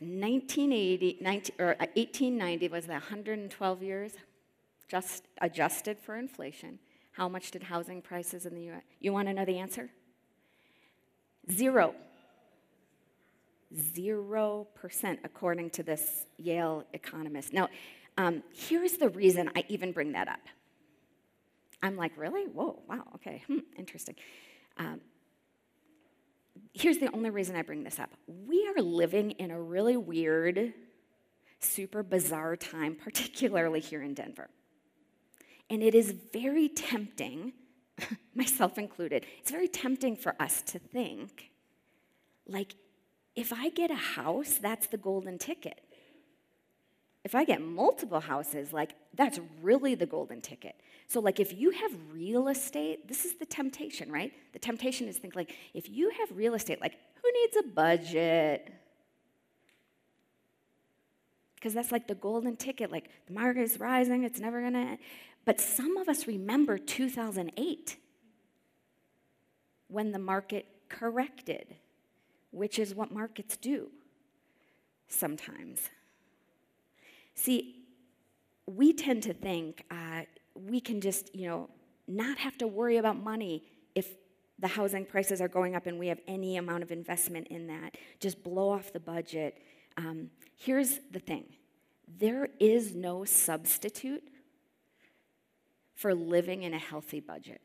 1980, 0.03 1.19
19, 1.21 1.57
or 1.59 1.67
1890 1.79 2.67
uh, 2.67 2.71
was 2.71 2.87
the 2.87 2.93
112 2.93 3.83
years, 3.83 4.13
just 4.89 5.25
adjusted 5.41 5.99
for 5.99 6.17
inflation. 6.17 6.79
How 7.13 7.29
much 7.29 7.51
did 7.51 7.63
housing 7.63 8.03
prices 8.03 8.47
in 8.47 8.55
the 8.55 8.63
U.S.? 8.63 8.83
You 9.01 9.13
want 9.13 9.29
to 9.29 9.35
know 9.35 9.45
the 9.45 9.59
answer? 9.59 9.91
Zero. 11.51 11.95
Zero 13.95 14.67
percent, 14.75 15.21
according 15.25 15.71
to 15.71 15.83
this 15.83 16.27
Yale 16.37 16.85
economist. 16.93 17.53
Now, 17.53 17.69
um, 18.19 18.43
here's 18.53 18.95
the 18.95 19.09
reason 19.09 19.51
I 19.57 19.65
even 19.69 19.93
bring 19.93 20.13
that 20.13 20.29
up. 20.29 20.41
I'm 21.83 21.97
like, 21.97 22.13
really? 22.17 22.45
Whoa, 22.45 22.83
wow, 22.89 23.05
okay, 23.17 23.43
hmm, 23.47 23.59
interesting. 23.77 24.15
Um, 24.79 25.01
here's 26.73 26.99
the 26.99 27.11
only 27.13 27.31
reason 27.31 27.57
I 27.57 27.63
bring 27.63 27.85
this 27.85 27.99
up. 27.99 28.11
We 28.27 28.67
are 28.69 28.83
living 28.83 29.33
in 29.33 29.51
a 29.51 29.61
really 29.61 29.97
weird, 29.97 30.73
super 31.61 32.03
bizarre 32.03 32.57
time, 32.57 32.95
particularly 33.05 33.81
here 33.81 34.03
in 34.03 34.15
Denver. 34.15 34.49
And 35.71 35.83
it 35.83 35.95
is 35.95 36.15
very 36.33 36.69
tempting, 36.69 37.53
myself 38.35 38.79
included, 38.79 39.27
it's 39.39 39.51
very 39.51 39.69
tempting 39.69 40.17
for 40.17 40.35
us 40.41 40.63
to 40.63 40.79
think 40.79 41.53
like, 42.47 42.75
if 43.35 43.53
I 43.53 43.71
get 43.71 43.91
a 43.91 43.97
house, 43.97 44.59
that's 44.61 44.87
the 44.89 44.99
golden 44.99 45.39
ticket. 45.39 45.81
If 47.25 47.37
I 47.37 47.45
get 47.45 47.61
multiple 47.61 48.21
houses, 48.21 48.73
like, 48.73 48.95
that's 49.15 49.39
really 49.61 49.95
the 49.95 50.07
golden 50.07 50.41
ticket. 50.41 50.75
So, 51.07 51.21
like, 51.21 51.39
if 51.39 51.53
you 51.53 51.71
have 51.71 51.93
real 52.13 52.49
estate, 52.49 53.07
this 53.07 53.25
is 53.25 53.35
the 53.35 53.47
temptation, 53.47 54.11
right? 54.11 54.33
The 54.53 54.59
temptation 54.59 55.07
is 55.07 55.19
think 55.19 55.37
like, 55.37 55.55
if 55.73 55.89
you 55.89 56.11
have 56.19 56.37
real 56.37 56.55
estate, 56.55 56.81
like, 56.81 56.97
who 57.23 57.31
needs 57.33 57.57
a 57.57 57.63
budget? 57.63 58.73
Because 61.55 61.75
that's 61.75 61.93
like 61.93 62.09
the 62.09 62.17
golden 62.17 62.57
ticket. 62.57 62.91
Like, 62.91 63.09
the 63.27 63.35
market 63.35 63.63
is 63.63 63.79
rising, 63.79 64.25
it's 64.25 64.41
never 64.41 64.61
gonna 64.61 64.79
end. 64.79 64.99
But 65.45 65.61
some 65.61 65.97
of 65.97 66.09
us 66.09 66.27
remember 66.27 66.77
2008 66.77 67.97
when 69.87 70.11
the 70.11 70.19
market 70.19 70.67
corrected, 70.89 71.77
which 72.51 72.81
is 72.81 72.97
what 72.97 73.13
markets 73.13 73.57
do 73.57 73.91
sometimes. 75.07 75.89
See, 77.35 77.85
we 78.67 78.93
tend 78.93 79.23
to 79.25 79.33
think 79.33 79.85
uh, 79.91 80.23
we 80.55 80.81
can 80.81 81.01
just, 81.01 81.35
you 81.35 81.49
know, 81.49 81.71
not 82.07 82.39
have 82.39 82.59
to 82.59 82.67
worry 82.67 82.97
about 82.97 83.17
money 83.17 83.65
if 83.95 84.15
the 84.59 84.69
housing 84.69 85.05
prices 85.05 85.41
are 85.41 85.49
going 85.49 85.75
up 85.75 85.87
and 85.87 85.99
we 85.99 86.09
have 86.09 86.21
any 86.27 86.57
amount 86.57 86.83
of 86.83 86.93
investment 86.93 87.49
in 87.49 87.67
that. 87.67 87.97
Just 88.21 88.43
blow 88.43 88.71
off 88.71 88.93
the 88.93 89.01
budget. 89.01 89.59
Um, 89.97 90.31
here's 90.57 91.01
the 91.11 91.19
thing 91.19 91.45
there 92.19 92.49
is 92.61 92.95
no 92.95 93.25
substitute 93.25 94.23
for 95.95 96.15
living 96.15 96.63
in 96.63 96.75
a 96.75 96.79
healthy 96.79 97.21
budget. 97.21 97.61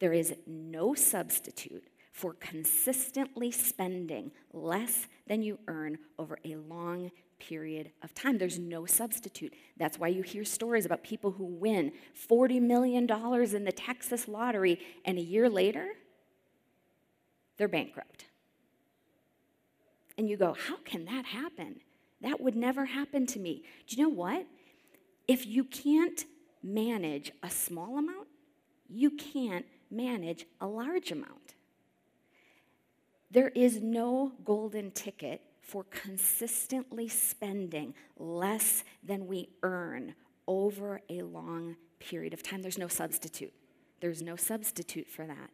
There 0.00 0.12
is 0.12 0.34
no 0.46 0.94
substitute 0.94 1.84
for 2.12 2.34
consistently 2.34 3.50
spending 3.50 4.32
less 4.52 5.06
than 5.26 5.42
you 5.42 5.58
earn 5.66 5.98
over 6.18 6.38
a 6.44 6.56
long 6.56 7.10
period 7.48 7.90
of 8.02 8.14
time. 8.14 8.38
There's 8.38 8.58
no 8.58 8.86
substitute. 8.86 9.54
That's 9.76 9.98
why 9.98 10.08
you 10.08 10.22
hear 10.22 10.44
stories 10.44 10.86
about 10.86 11.02
people 11.02 11.32
who 11.32 11.44
win 11.44 11.92
$40 12.30 12.60
million 12.60 13.04
in 13.04 13.64
the 13.64 13.72
Texas 13.72 14.28
lottery, 14.28 14.78
and 15.04 15.18
a 15.18 15.22
year 15.22 15.48
later, 15.48 15.88
they're 17.56 17.68
bankrupt. 17.68 18.26
And 20.16 20.28
you 20.28 20.36
go, 20.36 20.54
How 20.54 20.76
can 20.84 21.04
that 21.06 21.26
happen? 21.26 21.80
That 22.20 22.40
would 22.40 22.54
never 22.54 22.84
happen 22.84 23.26
to 23.26 23.38
me. 23.38 23.64
Do 23.86 23.96
you 23.96 24.02
know 24.04 24.14
what? 24.14 24.46
If 25.26 25.46
you 25.46 25.64
can't 25.64 26.24
manage 26.62 27.32
a 27.42 27.50
small 27.50 27.98
amount, 27.98 28.28
you 28.88 29.10
can't 29.10 29.66
manage 29.90 30.46
a 30.60 30.66
large 30.66 31.10
amount. 31.10 31.54
There 33.30 33.48
is 33.48 33.82
no 33.82 34.32
golden 34.44 34.90
ticket 34.90 35.40
for 35.62 35.84
consistently 35.84 37.08
spending 37.08 37.94
less 38.18 38.84
than 39.02 39.26
we 39.26 39.48
earn 39.62 40.14
over 40.46 41.00
a 41.08 41.22
long 41.22 41.76
period 42.00 42.34
of 42.34 42.42
time. 42.42 42.60
There's 42.62 42.78
no 42.78 42.88
substitute. 42.88 43.54
There's 44.00 44.20
no 44.20 44.36
substitute 44.36 45.08
for 45.08 45.26
that. 45.26 45.50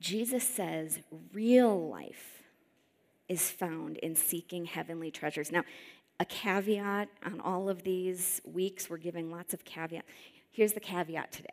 Jesus 0.00 0.44
says 0.44 1.00
real 1.32 1.88
life 1.88 2.42
is 3.28 3.50
found 3.50 3.98
in 3.98 4.14
seeking 4.14 4.64
heavenly 4.64 5.10
treasures. 5.10 5.52
Now, 5.52 5.64
a 6.18 6.24
caveat 6.24 7.08
on 7.24 7.40
all 7.40 7.68
of 7.68 7.82
these 7.82 8.40
weeks, 8.44 8.88
we're 8.88 8.98
giving 8.98 9.30
lots 9.30 9.52
of 9.52 9.64
caveat. 9.64 10.04
Here's 10.50 10.72
the 10.72 10.80
caveat 10.80 11.32
today 11.32 11.48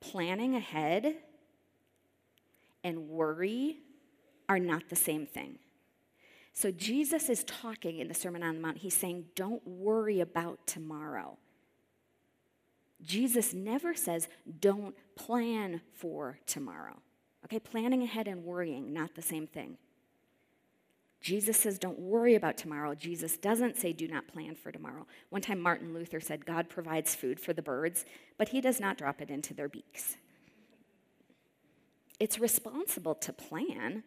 planning 0.00 0.54
ahead 0.54 1.16
and 2.84 3.08
worry 3.08 3.78
are 4.48 4.58
not 4.58 4.88
the 4.88 4.96
same 4.96 5.26
thing. 5.26 5.58
So 6.52 6.70
Jesus 6.70 7.28
is 7.28 7.44
talking 7.44 7.98
in 7.98 8.08
the 8.08 8.14
Sermon 8.14 8.42
on 8.42 8.54
the 8.54 8.60
Mount. 8.60 8.78
He's 8.78 8.96
saying, 8.96 9.26
Don't 9.34 9.66
worry 9.66 10.20
about 10.20 10.66
tomorrow. 10.66 11.36
Jesus 13.02 13.52
never 13.52 13.94
says, 13.94 14.28
Don't 14.60 14.94
plan 15.16 15.82
for 15.92 16.38
tomorrow. 16.46 16.96
Okay, 17.44 17.58
planning 17.58 18.02
ahead 18.02 18.26
and 18.26 18.42
worrying, 18.42 18.92
not 18.92 19.14
the 19.14 19.22
same 19.22 19.46
thing. 19.46 19.76
Jesus 21.20 21.56
says, 21.56 21.78
Don't 21.78 21.98
worry 21.98 22.36
about 22.36 22.56
tomorrow. 22.56 22.94
Jesus 22.94 23.36
doesn't 23.36 23.76
say, 23.76 23.92
Do 23.92 24.08
not 24.08 24.28
plan 24.28 24.54
for 24.54 24.72
tomorrow. 24.72 25.06
One 25.30 25.42
time, 25.42 25.60
Martin 25.60 25.92
Luther 25.92 26.20
said, 26.20 26.46
God 26.46 26.68
provides 26.68 27.14
food 27.14 27.38
for 27.38 27.52
the 27.52 27.62
birds, 27.62 28.04
but 28.38 28.50
he 28.50 28.60
does 28.60 28.80
not 28.80 28.96
drop 28.96 29.20
it 29.20 29.28
into 29.28 29.52
their 29.52 29.68
beaks. 29.68 30.16
It's 32.18 32.38
responsible 32.38 33.14
to 33.16 33.32
plan, 33.32 34.04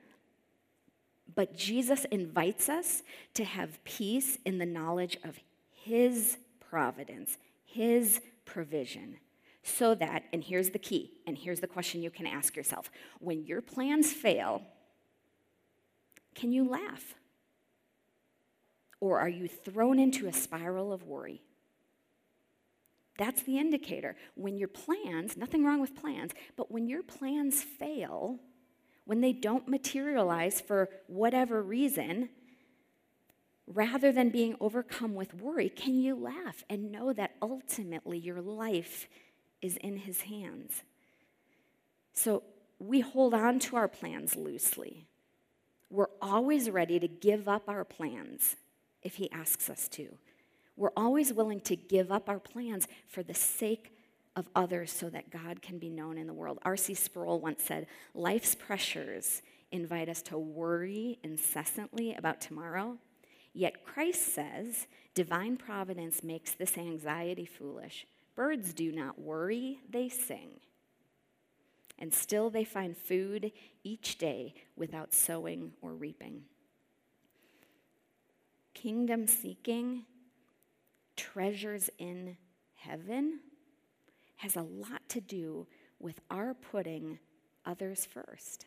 but 1.36 1.56
Jesus 1.56 2.06
invites 2.06 2.70
us 2.70 3.04
to 3.36 3.44
have 3.44 3.84
peace 3.84 4.38
in 4.46 4.58
the 4.58 4.66
knowledge 4.66 5.18
of 5.24 5.40
His 5.72 6.38
providence, 6.60 7.38
His 7.66 8.22
provision. 8.46 9.18
So 9.64 9.94
that, 9.96 10.24
and 10.34 10.44
here's 10.44 10.70
the 10.70 10.80
key, 10.80 11.12
and 11.28 11.38
here's 11.38 11.60
the 11.60 11.68
question 11.68 12.02
you 12.02 12.10
can 12.10 12.26
ask 12.26 12.56
yourself 12.56 12.90
when 13.20 13.46
your 13.46 13.62
plans 13.62 14.12
fail, 14.12 14.64
can 16.36 16.52
you 16.52 16.68
laugh? 16.68 17.16
Or 19.02 19.20
are 19.20 19.30
you 19.30 19.48
thrown 19.48 20.00
into 20.00 20.28
a 20.28 20.34
spiral 20.34 20.92
of 20.92 21.04
worry? 21.04 21.42
That's 23.18 23.44
the 23.44 23.58
indicator. 23.58 24.16
When 24.36 24.58
your 24.58 24.70
plans, 24.70 25.36
nothing 25.36 25.66
wrong 25.66 25.82
with 25.82 25.96
plans, 25.96 26.32
but 26.56 26.72
when 26.72 26.88
your 26.88 27.04
plans 27.04 27.62
fail, 27.62 28.40
when 29.10 29.22
they 29.22 29.34
don't 29.34 29.68
materialize 29.68 30.62
for 30.62 30.88
whatever 31.08 31.64
reason, 31.64 32.30
rather 33.66 34.12
than 34.12 34.30
being 34.30 34.56
overcome 34.60 35.16
with 35.16 35.34
worry, 35.34 35.68
can 35.68 35.96
you 35.96 36.14
laugh 36.16 36.64
and 36.70 36.92
know 36.92 37.12
that 37.12 37.34
ultimately 37.42 38.20
your 38.20 38.40
life 38.40 39.08
is 39.64 39.78
in 39.78 39.98
His 39.98 40.22
hands? 40.22 40.84
So 42.14 42.44
we 42.78 43.00
hold 43.00 43.34
on 43.34 43.58
to 43.62 43.78
our 43.78 43.88
plans 43.88 44.36
loosely. 44.36 45.08
We're 45.90 46.12
always 46.22 46.70
ready 46.70 47.00
to 47.00 47.08
give 47.08 47.48
up 47.48 47.68
our 47.68 47.86
plans 47.86 48.58
if 49.02 49.16
He 49.16 49.32
asks 49.32 49.72
us 49.72 49.88
to. 49.88 50.20
We're 50.78 50.94
always 50.96 51.34
willing 51.34 51.62
to 51.62 51.76
give 51.76 52.12
up 52.12 52.30
our 52.30 52.40
plans 52.40 52.88
for 53.08 53.24
the 53.24 53.34
sake 53.34 53.92
of 54.36 54.48
others 54.56 54.92
so 54.92 55.10
that 55.10 55.32
God 55.32 55.62
can 55.62 55.80
be 55.80 55.90
known 55.90 56.18
in 56.18 56.28
the 56.28 56.34
world. 56.34 56.60
R.C. 56.64 56.94
Sproul 56.94 57.40
once 57.40 57.64
said, 57.64 57.88
Life's 58.14 58.56
pressures 58.56 59.42
invite 59.72 60.10
us 60.10 60.22
to 60.24 60.38
worry 60.38 61.20
incessantly 61.24 62.14
about 62.14 62.42
tomorrow. 62.42 62.98
Yet 63.54 63.84
Christ 63.84 64.34
says, 64.34 64.88
divine 65.14 65.58
providence 65.58 66.24
makes 66.24 66.54
this 66.54 66.78
anxiety 66.78 67.46
foolish. 67.46 68.06
Birds 68.36 68.74
do 68.74 68.92
not 68.92 69.20
worry, 69.20 69.80
they 69.90 70.08
sing. 70.10 70.52
And 71.98 72.14
still 72.14 72.50
they 72.50 72.64
find 72.64 72.96
food 72.96 73.52
each 73.84 74.18
day 74.18 74.54
without 74.78 75.14
sowing 75.14 75.74
or 75.82 75.94
reaping. 75.94 76.44
Kingdom 78.74 79.28
seeking, 79.28 80.06
treasures 81.18 81.90
in 81.98 82.38
heaven 82.76 83.42
has 84.40 84.56
a 84.56 84.62
lot 84.62 85.02
to 85.10 85.20
do 85.20 85.68
with 86.00 86.22
our 86.32 86.54
putting 86.54 87.20
others 87.66 88.06
first. 88.06 88.66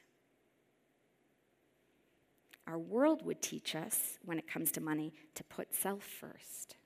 Our 2.66 2.78
world 2.78 3.24
would 3.24 3.40
teach 3.40 3.74
us, 3.74 4.18
when 4.22 4.38
it 4.38 4.46
comes 4.46 4.70
to 4.72 4.82
money, 4.82 5.14
to 5.34 5.42
put 5.44 5.74
self 5.74 6.04
first. 6.04 6.76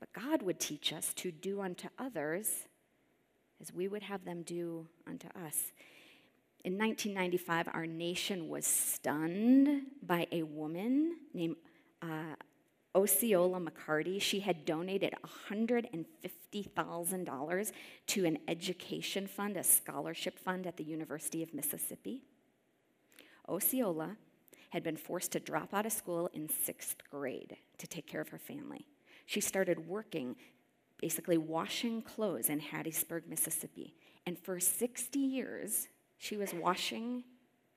But 0.00 0.12
God 0.12 0.42
would 0.42 0.58
teach 0.58 0.92
us 0.92 1.14
to 1.14 1.30
do 1.30 1.60
unto 1.60 1.88
others 1.96 2.66
as 3.60 3.72
we 3.72 3.86
would 3.86 4.02
have 4.02 4.24
them 4.24 4.42
do 4.42 4.88
unto 5.06 5.28
us. 5.28 5.72
In 6.64 6.76
1995, 6.76 7.68
our 7.72 7.86
nation 7.86 8.48
was 8.48 8.66
stunned 8.66 9.82
by 10.02 10.26
a 10.32 10.42
woman 10.42 11.16
named 11.32 11.56
uh, 12.02 12.34
Osceola 12.94 13.60
McCarty, 13.60 14.20
she 14.20 14.40
had 14.40 14.64
donated 14.64 15.14
$150,000 15.50 17.72
to 18.06 18.24
an 18.24 18.38
education 18.48 19.26
fund, 19.26 19.56
a 19.56 19.62
scholarship 19.62 20.38
fund 20.38 20.66
at 20.66 20.76
the 20.76 20.84
University 20.84 21.42
of 21.42 21.54
Mississippi. 21.54 22.22
Osceola 23.48 24.16
had 24.70 24.82
been 24.82 24.96
forced 24.96 25.32
to 25.32 25.40
drop 25.40 25.74
out 25.74 25.86
of 25.86 25.92
school 25.92 26.28
in 26.32 26.48
sixth 26.48 26.96
grade 27.10 27.56
to 27.78 27.86
take 27.86 28.06
care 28.06 28.20
of 28.20 28.28
her 28.30 28.38
family. 28.38 28.86
She 29.26 29.40
started 29.40 29.86
working, 29.86 30.36
basically 30.98 31.38
washing 31.38 32.02
clothes 32.02 32.48
in 32.48 32.60
Hattiesburg, 32.60 33.28
Mississippi. 33.28 33.94
And 34.26 34.38
for 34.38 34.60
60 34.60 35.18
years, 35.18 35.88
She 36.18 36.36
was 36.36 36.52
washing 36.52 37.22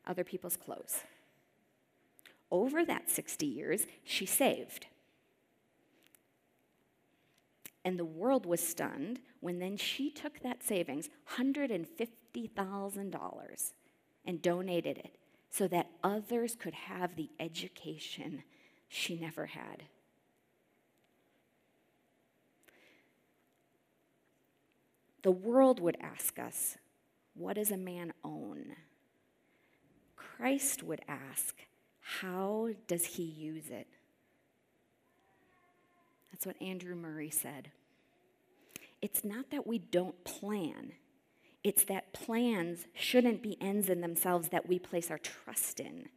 other 0.06 0.24
people's 0.24 0.58
clothes. 0.58 1.02
Over 2.50 2.84
that 2.86 3.10
60 3.10 3.46
years, 3.46 3.86
she 4.04 4.26
saved. 4.26 4.88
And 7.84 7.98
the 7.98 8.06
world 8.06 8.46
was 8.46 8.62
stunned 8.66 9.22
when 9.40 9.58
then 9.60 9.76
she 9.76 10.12
took 10.12 10.40
that 10.42 10.64
savings, 10.64 11.10
$150,000, 11.38 13.74
and 14.26 14.42
donated 14.42 14.98
it 15.00 15.18
so 15.50 15.68
that 15.68 15.90
others 16.04 16.56
could 16.56 16.74
have 16.74 17.16
the 17.16 17.30
education 17.40 18.44
she 18.88 19.18
never 19.18 19.48
had. 19.48 19.84
The 25.24 25.32
world 25.32 25.80
would 25.80 25.98
ask 26.02 26.38
us, 26.40 26.78
What 27.36 27.56
does 27.56 27.72
a 27.72 27.78
man 27.78 28.14
own? 28.24 28.76
Christ 30.16 30.84
would 30.84 31.02
ask, 31.08 31.56
How 32.00 32.70
does 32.88 33.06
he 33.06 33.24
use 33.24 33.70
it? 33.70 33.88
That's 36.32 36.46
what 36.46 36.62
Andrew 36.62 36.96
Murray 36.96 37.30
said. 37.30 37.72
It's 39.02 39.24
not 39.24 39.50
that 39.52 39.66
we 39.66 39.80
don't 39.80 40.24
plan, 40.24 40.94
it's 41.64 41.84
that 41.86 42.14
plans 42.14 42.88
shouldn't 42.94 43.44
be 43.44 43.58
ends 43.62 43.90
in 43.90 44.02
themselves 44.02 44.50
that 44.50 44.68
we 44.68 44.80
place 44.80 45.12
our 45.12 45.20
trust 45.20 45.80
in. 45.80 46.10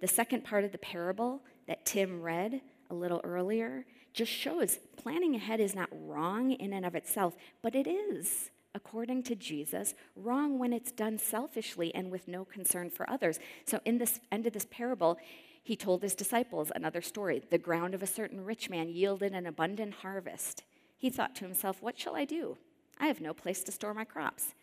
The 0.00 0.08
second 0.08 0.44
part 0.44 0.64
of 0.64 0.72
the 0.72 0.78
parable 0.78 1.42
that 1.66 1.84
Tim 1.84 2.22
read 2.22 2.60
a 2.88 2.94
little 2.94 3.20
earlier 3.24 3.84
just 4.12 4.32
shows 4.32 4.78
planning 4.96 5.34
ahead 5.34 5.60
is 5.60 5.74
not 5.74 5.88
wrong 5.92 6.52
in 6.52 6.72
and 6.72 6.84
of 6.84 6.94
itself, 6.94 7.36
but 7.62 7.74
it 7.74 7.86
is, 7.86 8.50
according 8.74 9.22
to 9.24 9.34
Jesus, 9.34 9.94
wrong 10.16 10.58
when 10.58 10.72
it's 10.72 10.90
done 10.90 11.18
selfishly 11.18 11.94
and 11.94 12.10
with 12.10 12.28
no 12.28 12.44
concern 12.44 12.90
for 12.90 13.08
others. 13.08 13.38
So, 13.64 13.80
in 13.84 13.98
this 13.98 14.20
end 14.32 14.46
of 14.46 14.52
this 14.52 14.66
parable, 14.70 15.18
he 15.62 15.76
told 15.76 16.02
his 16.02 16.14
disciples 16.14 16.72
another 16.74 17.02
story. 17.02 17.42
The 17.50 17.58
ground 17.58 17.94
of 17.94 18.02
a 18.02 18.06
certain 18.06 18.44
rich 18.44 18.70
man 18.70 18.88
yielded 18.88 19.32
an 19.32 19.46
abundant 19.46 19.94
harvest. 19.94 20.62
He 20.98 21.10
thought 21.10 21.34
to 21.36 21.44
himself, 21.44 21.82
What 21.82 21.98
shall 21.98 22.16
I 22.16 22.24
do? 22.24 22.56
I 22.98 23.06
have 23.06 23.20
no 23.20 23.32
place 23.32 23.62
to 23.64 23.72
store 23.72 23.94
my 23.94 24.04
crops. 24.04 24.54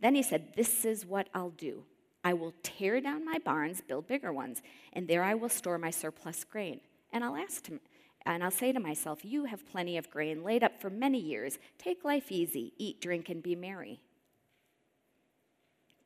Then 0.00 0.14
he 0.14 0.22
said, 0.22 0.54
This 0.56 0.84
is 0.84 1.06
what 1.06 1.28
I'll 1.34 1.50
do. 1.50 1.84
I 2.24 2.32
will 2.32 2.54
tear 2.62 3.00
down 3.00 3.24
my 3.24 3.38
barns, 3.38 3.82
build 3.82 4.08
bigger 4.08 4.32
ones, 4.32 4.62
and 4.92 5.06
there 5.06 5.22
I 5.22 5.34
will 5.34 5.50
store 5.50 5.78
my 5.78 5.90
surplus 5.90 6.42
grain. 6.44 6.80
And 7.12 7.22
I'll 7.22 7.36
ask 7.36 7.66
him, 7.66 7.80
and 8.26 8.42
I'll 8.42 8.50
say 8.50 8.72
to 8.72 8.80
myself, 8.80 9.24
You 9.24 9.44
have 9.44 9.70
plenty 9.70 9.98
of 9.98 10.10
grain 10.10 10.42
laid 10.42 10.64
up 10.64 10.80
for 10.80 10.88
many 10.88 11.18
years. 11.18 11.58
Take 11.78 12.04
life 12.04 12.32
easy, 12.32 12.72
eat, 12.78 13.00
drink, 13.00 13.28
and 13.28 13.42
be 13.42 13.54
merry. 13.54 14.00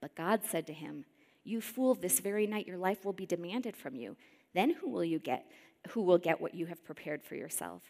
But 0.00 0.16
God 0.16 0.40
said 0.44 0.66
to 0.66 0.72
him, 0.72 1.04
You 1.44 1.60
fool, 1.60 1.94
this 1.94 2.20
very 2.20 2.46
night 2.46 2.66
your 2.66 2.78
life 2.78 3.04
will 3.04 3.12
be 3.12 3.26
demanded 3.26 3.76
from 3.76 3.94
you. 3.94 4.16
Then 4.54 4.74
who 4.80 4.88
will 4.88 5.04
you 5.04 5.18
get? 5.18 5.46
Who 5.90 6.02
will 6.02 6.18
get 6.18 6.40
what 6.40 6.54
you 6.54 6.66
have 6.66 6.84
prepared 6.84 7.22
for 7.22 7.34
yourself? 7.34 7.82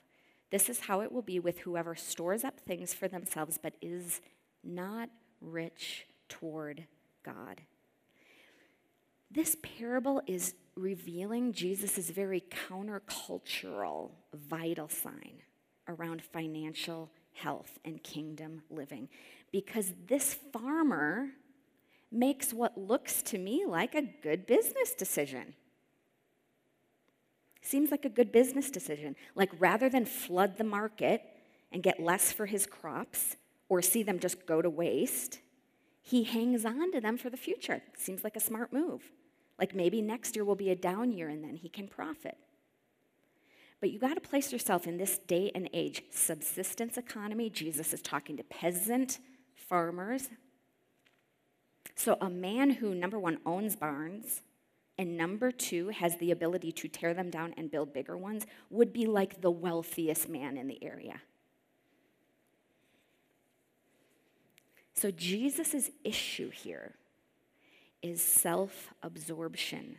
This 0.51 0.68
is 0.68 0.81
how 0.81 1.01
it 1.01 1.12
will 1.12 1.23
be 1.23 1.40
with 1.40 1.61
whoever 1.61 1.94
stores 1.94 2.44
up 2.44 2.61
things 2.61 2.94
for 2.94 3.09
themselves 3.09 3.59
but 3.62 3.75
is 3.83 4.21
not 4.64 5.11
rich 5.40 6.07
toward 6.29 6.87
God. 7.25 7.62
This 9.31 9.57
parable 9.62 10.23
is 10.27 10.55
revealing 10.75 11.53
Jesus' 11.53 12.11
very 12.11 12.42
countercultural 12.68 14.12
vital 14.33 14.88
sign 14.88 15.42
around 15.87 16.23
financial 16.23 17.11
health 17.35 17.79
and 17.85 18.03
kingdom 18.03 18.62
living. 18.71 19.09
Because 19.53 19.92
this 20.07 20.35
farmer 20.53 21.29
makes 22.11 22.53
what 22.53 22.79
looks 22.79 23.23
to 23.23 23.38
me 23.38 23.64
like 23.66 23.94
a 23.94 24.03
good 24.23 24.47
business 24.47 24.94
decision. 24.94 25.55
Seems 27.61 27.90
like 27.90 28.05
a 28.05 28.11
good 28.11 28.33
business 28.33 28.71
decision. 28.71 29.16
Like 29.35 29.51
rather 29.59 29.88
than 29.88 30.05
flood 30.05 30.59
the 30.59 30.64
market 30.64 31.23
and 31.73 31.83
get 31.83 32.01
less 32.01 32.33
for 32.33 32.47
his 32.47 32.66
crops 32.66 33.37
or 33.68 33.83
see 33.83 34.03
them 34.03 34.18
just 34.18 34.47
go 34.47 34.62
to 34.62 34.71
waste, 34.71 35.40
he 36.03 36.25
hangs 36.25 36.64
on 36.64 36.92
to 36.92 37.01
them 37.01 37.18
for 37.18 37.31
the 37.31 37.37
future. 37.37 37.83
Seems 37.97 38.25
like 38.25 38.37
a 38.37 38.40
smart 38.40 38.73
move. 38.73 39.03
Like 39.59 39.75
maybe 39.75 40.01
next 40.01 40.37
year 40.37 40.44
will 40.44 40.55
be 40.55 40.71
a 40.71 40.77
down 40.77 41.12
year 41.12 41.29
and 41.29 41.42
then 41.42 41.57
he 41.57 41.68
can 41.68 41.88
profit. 41.88 42.38
But 43.81 43.90
you 43.90 43.99
got 43.99 44.14
to 44.14 44.21
place 44.21 44.53
yourself 44.53 44.87
in 44.87 44.97
this 44.97 45.18
day 45.18 45.53
and 45.55 45.68
age 45.73 46.03
subsistence 46.11 46.97
economy. 46.97 47.49
Jesus 47.51 47.92
is 47.92 48.03
talking 48.03 48.37
to 48.37 48.42
peasant 48.42 49.18
farmers. 49.55 50.29
So, 51.94 52.16
a 52.21 52.31
man 52.31 52.71
who, 52.71 52.94
number 52.94 53.18
one, 53.18 53.38
owns 53.44 53.77
barns, 53.77 54.42
and 54.98 55.16
number 55.16 55.52
two, 55.52 55.90
has 55.90 56.16
the 56.16 56.32
ability 56.32 56.72
to 56.72 56.88
tear 56.88 57.14
them 57.14 57.30
down 57.30 57.54
and 57.56 57.70
build 57.70 57.92
bigger 57.92 58.16
ones, 58.16 58.44
would 58.68 58.92
be 58.92 59.06
like 59.06 59.40
the 59.40 59.50
wealthiest 59.50 60.28
man 60.28 60.56
in 60.56 60.66
the 60.66 60.82
area. 60.82 61.22
So, 64.94 65.12
Jesus' 65.12 65.90
issue 66.02 66.50
here 66.50 66.96
is 68.02 68.20
self 68.20 68.92
absorption. 69.00 69.98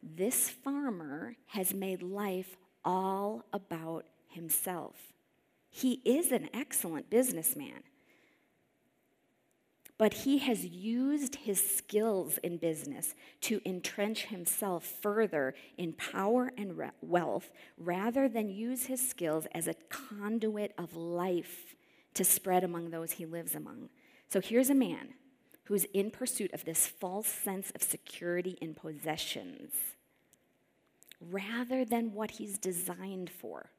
This 0.00 0.48
farmer 0.48 1.34
has 1.46 1.74
made 1.74 2.02
life 2.02 2.56
all 2.84 3.44
about 3.52 4.06
himself. 4.28 4.94
He 5.68 6.00
is 6.04 6.30
an 6.30 6.48
excellent 6.54 7.10
businessman, 7.10 7.82
but 9.98 10.12
he 10.12 10.38
has 10.38 10.64
used 10.64 11.36
his 11.36 11.60
skills 11.60 12.38
in 12.38 12.58
business 12.58 13.14
to 13.40 13.60
entrench 13.64 14.26
himself 14.26 14.84
further 14.84 15.54
in 15.78 15.92
power 15.94 16.52
and 16.58 16.76
re- 16.76 16.90
wealth 17.00 17.50
rather 17.78 18.28
than 18.28 18.48
use 18.48 18.86
his 18.86 19.06
skills 19.06 19.46
as 19.52 19.66
a 19.66 19.74
conduit 19.88 20.74
of 20.76 20.94
life 20.96 21.74
to 22.14 22.24
spread 22.24 22.62
among 22.62 22.90
those 22.90 23.12
he 23.12 23.26
lives 23.26 23.54
among. 23.54 23.88
So 24.28 24.40
here's 24.40 24.70
a 24.70 24.74
man 24.74 25.14
who's 25.64 25.84
in 25.94 26.10
pursuit 26.10 26.52
of 26.52 26.64
this 26.64 26.86
false 26.86 27.28
sense 27.28 27.70
of 27.74 27.82
security 27.82 28.58
in 28.60 28.74
possessions 28.74 29.72
rather 31.20 31.84
than 31.84 32.12
what 32.12 32.32
he's 32.32 32.58
designed 32.58 33.30
for, 33.30 33.70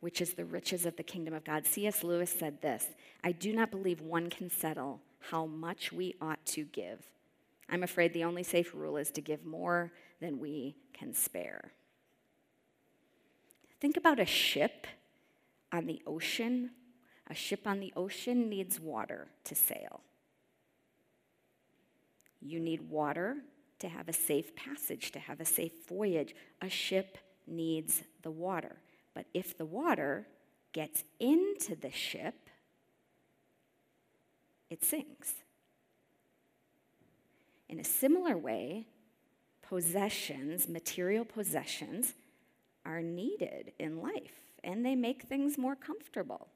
which 0.00 0.20
is 0.20 0.34
the 0.34 0.44
riches 0.44 0.86
of 0.86 0.96
the 0.96 1.02
kingdom 1.02 1.34
of 1.34 1.44
God. 1.44 1.66
C.S. 1.66 2.04
Lewis 2.04 2.30
said 2.30 2.60
this 2.62 2.86
I 3.24 3.32
do 3.32 3.52
not 3.52 3.70
believe 3.70 4.00
one 4.00 4.30
can 4.30 4.50
settle 4.50 5.00
how 5.30 5.46
much 5.46 5.92
we 5.92 6.14
ought 6.20 6.44
to 6.46 6.64
give. 6.64 7.00
I'm 7.68 7.82
afraid 7.82 8.12
the 8.12 8.24
only 8.24 8.42
safe 8.42 8.74
rule 8.74 8.96
is 8.96 9.10
to 9.12 9.20
give 9.20 9.44
more 9.44 9.92
than 10.20 10.38
we 10.38 10.76
can 10.92 11.12
spare. 11.12 11.72
Think 13.80 13.96
about 13.96 14.20
a 14.20 14.26
ship 14.26 14.86
on 15.72 15.86
the 15.86 16.00
ocean. 16.06 16.70
A 17.28 17.34
ship 17.34 17.66
on 17.66 17.80
the 17.80 17.92
ocean 17.96 18.48
needs 18.48 18.78
water 18.78 19.26
to 19.44 19.54
sail. 19.54 20.00
You 22.40 22.60
need 22.60 22.88
water 22.88 23.38
to 23.80 23.88
have 23.88 24.08
a 24.08 24.12
safe 24.12 24.54
passage, 24.54 25.10
to 25.12 25.18
have 25.18 25.40
a 25.40 25.44
safe 25.44 25.72
voyage. 25.88 26.34
A 26.62 26.68
ship 26.68 27.18
needs 27.46 28.02
the 28.22 28.30
water. 28.30 28.76
But 29.16 29.24
if 29.32 29.56
the 29.56 29.64
water 29.64 30.28
gets 30.74 31.02
into 31.18 31.74
the 31.74 31.90
ship, 31.90 32.34
it 34.68 34.84
sinks. 34.84 35.36
In 37.66 37.80
a 37.80 37.84
similar 37.84 38.36
way, 38.36 38.88
possessions, 39.62 40.68
material 40.68 41.24
possessions, 41.24 42.12
are 42.84 43.00
needed 43.00 43.72
in 43.78 44.02
life 44.02 44.42
and 44.62 44.84
they 44.84 44.94
make 44.94 45.22
things 45.22 45.56
more 45.56 45.76
comfortable. 45.76 46.48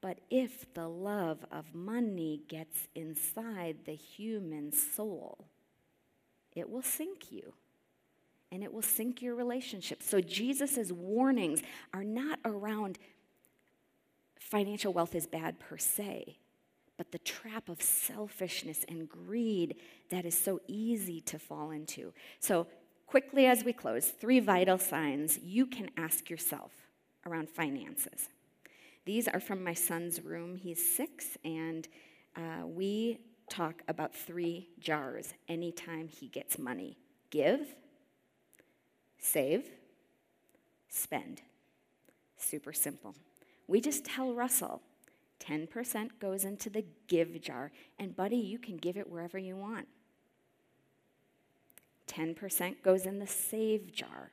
But 0.00 0.20
if 0.30 0.72
the 0.72 0.86
love 0.86 1.44
of 1.50 1.74
money 1.74 2.42
gets 2.46 2.86
inside 2.94 3.78
the 3.86 3.96
human 3.96 4.70
soul, 4.70 5.48
it 6.54 6.70
will 6.70 6.82
sink 6.82 7.32
you 7.32 7.54
and 8.52 8.62
it 8.62 8.72
will 8.72 8.82
sink 8.82 9.22
your 9.22 9.34
relationship. 9.34 10.02
So 10.02 10.20
Jesus' 10.20 10.92
warnings 10.92 11.62
are 11.92 12.04
not 12.04 12.38
around 12.44 12.98
financial 14.38 14.92
wealth 14.92 15.14
is 15.14 15.26
bad 15.26 15.58
per 15.58 15.76
se, 15.76 16.38
but 16.96 17.12
the 17.12 17.18
trap 17.18 17.68
of 17.68 17.82
selfishness 17.82 18.84
and 18.88 19.08
greed 19.08 19.76
that 20.10 20.24
is 20.24 20.38
so 20.38 20.60
easy 20.68 21.20
to 21.22 21.38
fall 21.38 21.70
into. 21.70 22.12
So, 22.40 22.66
quickly 23.06 23.46
as 23.46 23.64
we 23.64 23.72
close, 23.72 24.06
three 24.06 24.40
vital 24.40 24.78
signs 24.78 25.38
you 25.38 25.66
can 25.66 25.90
ask 25.96 26.30
yourself 26.30 26.72
around 27.24 27.48
finances. 27.48 28.28
These 29.04 29.28
are 29.28 29.40
from 29.40 29.62
my 29.62 29.74
son's 29.74 30.22
room. 30.24 30.56
He's 30.56 30.84
six, 30.84 31.36
and 31.44 31.86
uh, 32.36 32.66
we 32.66 33.18
talk 33.48 33.82
about 33.88 34.14
three 34.14 34.68
jars 34.80 35.32
anytime 35.48 36.08
he 36.08 36.28
gets 36.28 36.58
money 36.58 36.96
give, 37.30 37.74
save, 39.26 39.64
spend. 40.88 41.42
Super 42.36 42.72
simple. 42.72 43.14
We 43.66 43.80
just 43.80 44.04
tell 44.04 44.32
Russell, 44.32 44.82
10% 45.40 46.10
goes 46.20 46.44
into 46.44 46.70
the 46.70 46.84
give 47.08 47.40
jar. 47.40 47.72
And, 47.98 48.14
buddy, 48.16 48.36
you 48.36 48.58
can 48.58 48.76
give 48.76 48.96
it 48.96 49.10
wherever 49.10 49.38
you 49.38 49.56
want. 49.56 49.88
10% 52.08 52.82
goes 52.82 53.04
in 53.04 53.18
the 53.18 53.26
save 53.26 53.92
jar. 53.92 54.30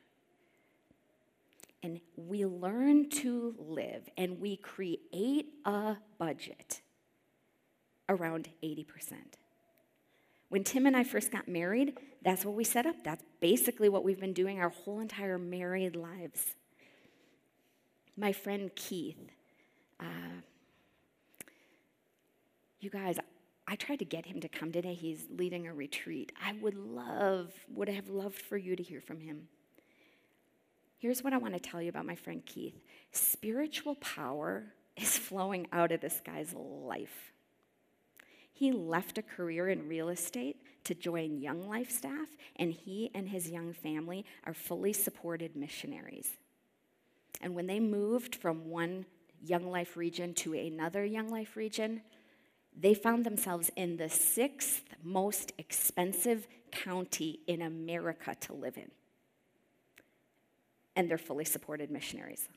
And 1.82 2.00
we 2.16 2.46
learn 2.46 3.10
to 3.10 3.54
live 3.58 4.08
and 4.16 4.40
we 4.40 4.56
create 4.56 5.48
a 5.66 5.96
budget 6.18 6.80
around 8.08 8.48
80%. 8.62 8.86
When 10.48 10.64
Tim 10.64 10.86
and 10.86 10.96
I 10.96 11.04
first 11.04 11.30
got 11.30 11.48
married, 11.48 11.98
that's 12.22 12.44
what 12.44 12.54
we 12.54 12.64
set 12.64 12.86
up. 12.86 12.96
That's 13.04 13.24
basically 13.44 13.90
what 13.90 14.02
we've 14.02 14.20
been 14.20 14.32
doing 14.32 14.58
our 14.58 14.70
whole 14.70 15.00
entire 15.00 15.36
married 15.36 15.94
lives. 15.94 16.54
My 18.16 18.32
friend 18.32 18.70
Keith, 18.74 19.18
uh, 20.00 20.40
you 22.80 22.88
guys, 22.88 23.18
I 23.68 23.76
tried 23.76 23.98
to 23.98 24.06
get 24.06 24.24
him 24.24 24.40
to 24.40 24.48
come 24.48 24.72
today. 24.72 24.94
He's 24.94 25.26
leading 25.28 25.66
a 25.66 25.74
retreat. 25.74 26.32
I 26.42 26.54
would 26.62 26.74
love, 26.74 27.52
would 27.68 27.90
have 27.90 28.08
loved 28.08 28.38
for 28.38 28.56
you 28.56 28.76
to 28.76 28.82
hear 28.82 29.02
from 29.02 29.20
him. 29.20 29.48
Here's 30.96 31.22
what 31.22 31.34
I 31.34 31.36
want 31.36 31.52
to 31.52 31.60
tell 31.60 31.82
you 31.82 31.90
about 31.90 32.06
my 32.06 32.16
friend 32.16 32.42
Keith 32.46 32.80
spiritual 33.12 33.96
power 33.96 34.72
is 34.96 35.18
flowing 35.28 35.66
out 35.70 35.92
of 35.92 36.00
this 36.00 36.22
guy's 36.24 36.54
life. 36.54 37.33
He 38.54 38.70
left 38.70 39.18
a 39.18 39.22
career 39.22 39.68
in 39.68 39.88
real 39.88 40.08
estate 40.08 40.56
to 40.84 40.94
join 40.94 41.38
Young 41.38 41.68
Life 41.68 41.90
staff, 41.90 42.28
and 42.56 42.72
he 42.72 43.10
and 43.12 43.28
his 43.28 43.50
young 43.50 43.72
family 43.72 44.24
are 44.44 44.54
fully 44.54 44.92
supported 44.92 45.56
missionaries. 45.56 46.36
And 47.40 47.54
when 47.54 47.66
they 47.66 47.80
moved 47.80 48.36
from 48.36 48.70
one 48.70 49.06
Young 49.44 49.70
Life 49.70 49.96
region 49.96 50.34
to 50.34 50.54
another 50.54 51.04
Young 51.04 51.30
Life 51.30 51.56
region, 51.56 52.02
they 52.76 52.94
found 52.94 53.26
themselves 53.26 53.72
in 53.76 53.96
the 53.96 54.08
sixth 54.08 54.82
most 55.02 55.52
expensive 55.58 56.46
county 56.70 57.40
in 57.48 57.60
America 57.60 58.36
to 58.42 58.52
live 58.52 58.76
in. 58.76 58.90
And 60.94 61.10
they're 61.10 61.18
fully 61.18 61.44
supported 61.44 61.90
missionaries. 61.90 62.48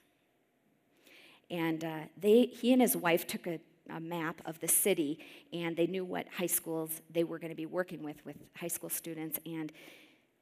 And 1.50 1.84
uh, 1.84 2.00
they, 2.16 2.46
he 2.46 2.72
and 2.72 2.82
his 2.82 2.96
wife 2.96 3.26
took 3.26 3.48
a, 3.48 3.60
a 3.90 4.00
map 4.00 4.42
of 4.46 4.60
the 4.60 4.68
city, 4.68 5.20
and 5.54 5.76
they 5.76 5.88
knew 5.88 6.06
what 6.06 6.28
high 6.30 6.48
schools 6.48 7.02
they 7.10 7.24
were 7.24 7.40
going 7.40 7.52
to 7.52 7.56
be 7.56 7.66
working 7.66 8.04
with, 8.04 8.24
with 8.26 8.36
high 8.56 8.68
school 8.68 8.90
students. 8.90 9.40
And 9.46 9.72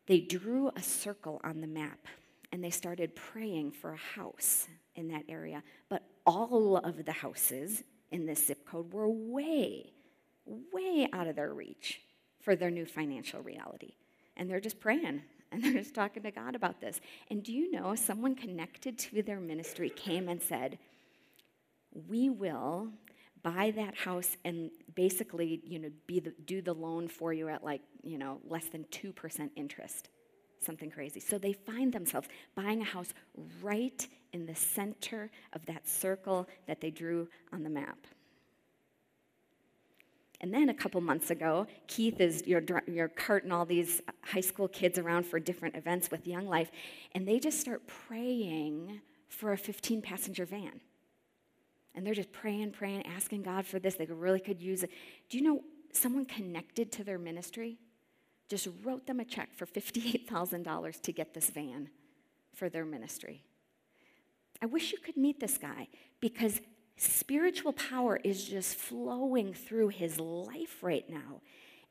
they 0.07 0.19
drew 0.19 0.71
a 0.75 0.81
circle 0.81 1.41
on 1.43 1.61
the 1.61 1.67
map, 1.67 2.07
and 2.51 2.63
they 2.63 2.69
started 2.69 3.15
praying 3.15 3.71
for 3.71 3.93
a 3.93 4.19
house 4.19 4.67
in 4.95 5.07
that 5.09 5.23
area. 5.27 5.63
But 5.89 6.03
all 6.25 6.77
of 6.77 7.05
the 7.05 7.11
houses 7.11 7.83
in 8.11 8.25
this 8.25 8.47
zip 8.47 8.65
code 8.65 8.93
were 8.93 9.09
way, 9.09 9.91
way 10.45 11.07
out 11.11 11.27
of 11.27 11.35
their 11.35 11.53
reach 11.53 12.01
for 12.39 12.55
their 12.55 12.71
new 12.71 12.85
financial 12.85 13.41
reality. 13.41 13.93
And 14.37 14.49
they're 14.49 14.59
just 14.59 14.79
praying 14.79 15.21
and 15.51 15.63
they're 15.63 15.73
just 15.73 15.93
talking 15.93 16.23
to 16.23 16.31
God 16.31 16.55
about 16.55 16.81
this. 16.81 16.99
And 17.29 17.43
do 17.43 17.51
you 17.51 17.71
know, 17.71 17.95
someone 17.95 18.35
connected 18.35 18.97
to 18.99 19.23
their 19.23 19.39
ministry 19.39 19.89
came 19.89 20.27
and 20.27 20.41
said, 20.41 20.77
We 22.07 22.29
will 22.29 22.89
buy 23.45 23.71
that 23.75 23.95
house 23.95 24.37
and 24.43 24.71
basically, 24.95 25.61
you 25.63 25.77
know, 25.77 25.89
be 26.07 26.19
the, 26.19 26.33
do 26.45 26.63
the 26.63 26.73
loan 26.73 27.07
for 27.07 27.31
you 27.31 27.47
at 27.47 27.63
like, 27.63 27.81
you 28.01 28.17
know, 28.17 28.39
less 28.49 28.65
than 28.69 28.83
2% 28.85 29.49
interest. 29.55 30.09
Something 30.59 30.89
crazy. 30.89 31.19
So 31.19 31.37
they 31.37 31.53
find 31.53 31.93
themselves 31.93 32.27
buying 32.55 32.81
a 32.81 32.85
house 32.85 33.13
right 33.61 34.07
in 34.33 34.47
the 34.47 34.55
center 34.55 35.29
of 35.53 35.63
that 35.67 35.87
circle 35.87 36.49
that 36.65 36.81
they 36.81 36.89
drew 36.89 37.27
on 37.53 37.61
the 37.61 37.69
map. 37.69 38.07
And 40.41 40.51
then 40.51 40.69
a 40.69 40.73
couple 40.73 40.99
months 40.99 41.29
ago, 41.29 41.67
Keith 41.87 42.19
is 42.19 42.43
you're, 42.47 42.63
you're 42.87 43.09
carting 43.09 43.51
all 43.51 43.65
these 43.65 44.01
high 44.23 44.41
school 44.41 44.67
kids 44.67 44.97
around 44.97 45.27
for 45.27 45.39
different 45.39 45.75
events 45.75 46.09
with 46.09 46.27
Young 46.27 46.47
Life, 46.47 46.71
and 47.13 47.27
they 47.27 47.39
just 47.39 47.59
start 47.59 47.83
praying 47.87 49.01
for 49.29 49.53
a 49.53 49.57
15 49.57 50.01
passenger 50.01 50.45
van. 50.45 50.81
And 51.95 52.05
they're 52.05 52.13
just 52.13 52.31
praying, 52.31 52.71
praying, 52.71 53.05
asking 53.05 53.43
God 53.43 53.65
for 53.65 53.79
this. 53.79 53.95
They 53.95 54.05
really 54.05 54.39
could 54.39 54.61
use 54.61 54.83
it. 54.83 54.91
Do 55.29 55.37
you 55.37 55.43
know 55.43 55.63
someone 55.93 56.25
connected 56.25 56.91
to 56.93 57.03
their 57.03 57.17
ministry 57.17 57.77
just 58.49 58.67
wrote 58.83 59.07
them 59.07 59.19
a 59.19 59.25
check 59.25 59.49
for 59.55 59.65
$58,000 59.65 61.01
to 61.01 61.11
get 61.11 61.33
this 61.33 61.49
van 61.49 61.89
for 62.53 62.69
their 62.69 62.85
ministry? 62.85 63.43
I 64.61 64.67
wish 64.67 64.91
you 64.91 64.99
could 64.99 65.17
meet 65.17 65.39
this 65.39 65.57
guy 65.57 65.87
because 66.19 66.61
spiritual 66.97 67.73
power 67.73 68.19
is 68.23 68.45
just 68.45 68.75
flowing 68.75 69.53
through 69.53 69.89
his 69.89 70.19
life 70.19 70.81
right 70.81 71.09
now 71.09 71.41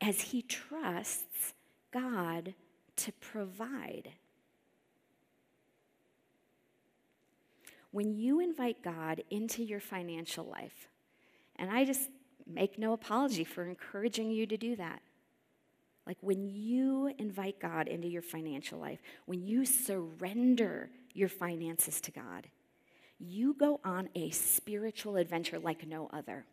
as 0.01 0.21
he 0.21 0.43
trusts 0.43 1.55
God 1.93 2.55
to 2.97 3.13
provide. 3.13 4.11
When 7.95 8.13
you 8.13 8.41
invite 8.41 8.83
God 8.83 9.23
into 9.31 9.63
your 9.63 9.79
financial 9.79 10.45
life, 10.45 10.89
and 11.55 11.71
I 11.71 11.85
just 11.85 12.11
make 12.45 12.77
no 12.77 12.93
apology 12.93 13.45
for 13.45 13.65
encouraging 13.65 14.33
you 14.33 14.49
to 14.49 14.57
do 14.57 14.75
that. 14.75 15.01
Like 16.05 16.19
when 16.21 16.45
you 16.45 17.15
invite 17.19 17.61
God 17.61 17.87
into 17.87 18.09
your 18.09 18.21
financial 18.21 18.81
life, 18.81 18.99
when 19.27 19.45
you 19.45 19.65
surrender 19.65 20.91
your 21.13 21.29
finances 21.29 22.01
to 22.01 22.11
God, 22.11 22.49
you 23.21 23.55
go 23.55 23.79
on 23.85 24.09
a 24.17 24.31
spiritual 24.31 25.15
adventure 25.15 25.61
like 25.61 25.87
no 25.87 26.11
other. 26.13 26.47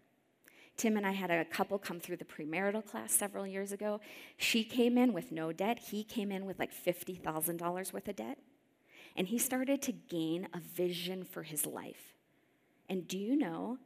Tim 0.77 0.95
and 0.95 1.07
I 1.07 1.11
had 1.11 1.31
a 1.31 1.43
couple 1.43 1.79
come 1.79 1.99
through 1.99 2.17
the 2.17 2.23
premarital 2.23 2.85
class 2.85 3.13
several 3.13 3.47
years 3.47 3.71
ago. 3.71 3.99
She 4.37 4.63
came 4.63 4.95
in 4.95 5.11
with 5.11 5.31
no 5.31 5.51
debt. 5.51 5.79
He 5.89 6.03
came 6.03 6.31
in 6.31 6.45
with 6.45 6.59
like 6.59 6.71
$50,000 6.71 7.93
worth 7.93 8.07
of 8.07 8.15
debt. 8.15 8.37
And 9.15 9.27
he 9.27 9.37
started 9.37 9.81
to 9.83 9.91
gain 9.91 10.47
a 10.53 10.59
vision 10.59 11.23
for 11.23 11.43
his 11.43 11.65
life. 11.65 12.13
And 12.89 13.07
do 13.07 13.17
you 13.17 13.35
know, 13.35 13.77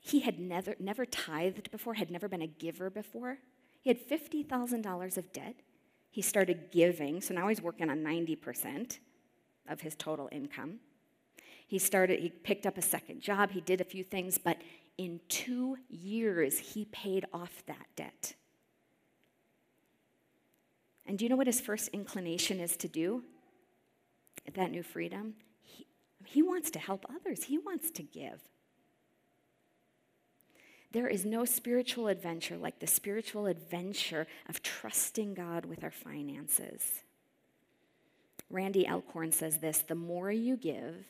he 0.00 0.20
had 0.20 0.38
never, 0.38 0.76
never 0.78 1.04
tithed 1.04 1.70
before, 1.70 1.94
had 1.94 2.10
never 2.10 2.28
been 2.28 2.42
a 2.42 2.46
giver 2.46 2.90
before. 2.90 3.38
He 3.82 3.90
had 3.90 4.08
$50,000 4.08 5.16
of 5.16 5.32
debt. 5.32 5.56
He 6.10 6.22
started 6.22 6.70
giving, 6.70 7.20
so 7.20 7.34
now 7.34 7.48
he's 7.48 7.60
working 7.60 7.90
on 7.90 7.98
90% 7.98 8.98
of 9.68 9.80
his 9.80 9.94
total 9.96 10.28
income. 10.32 10.80
He 11.66 11.78
started, 11.78 12.20
he 12.20 12.30
picked 12.30 12.66
up 12.66 12.78
a 12.78 12.82
second 12.82 13.20
job, 13.20 13.50
he 13.50 13.60
did 13.60 13.80
a 13.80 13.84
few 13.84 14.04
things, 14.04 14.38
but 14.38 14.58
in 14.98 15.20
two 15.28 15.76
years, 15.88 16.58
he 16.58 16.86
paid 16.86 17.26
off 17.32 17.62
that 17.66 17.86
debt. 17.96 18.34
And 21.04 21.18
do 21.18 21.24
you 21.24 21.28
know 21.28 21.36
what 21.36 21.46
his 21.46 21.60
first 21.60 21.88
inclination 21.88 22.60
is 22.60 22.76
to 22.78 22.88
do? 22.88 23.24
That 24.54 24.70
new 24.70 24.82
freedom? 24.82 25.34
He, 25.62 25.86
he 26.24 26.42
wants 26.42 26.70
to 26.72 26.78
help 26.78 27.04
others, 27.08 27.44
he 27.44 27.58
wants 27.58 27.90
to 27.92 28.02
give. 28.02 28.40
There 30.92 31.08
is 31.08 31.26
no 31.26 31.44
spiritual 31.44 32.08
adventure 32.08 32.56
like 32.56 32.78
the 32.78 32.86
spiritual 32.86 33.46
adventure 33.46 34.26
of 34.48 34.62
trusting 34.62 35.34
God 35.34 35.66
with 35.66 35.84
our 35.84 35.90
finances. 35.90 37.02
Randy 38.48 38.86
Alcorn 38.86 39.32
says 39.32 39.58
this 39.58 39.78
the 39.78 39.94
more 39.94 40.30
you 40.30 40.56
give, 40.56 41.04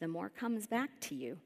the 0.00 0.08
more 0.08 0.28
comes 0.28 0.66
back 0.66 0.90
to 1.02 1.14
you. 1.14 1.38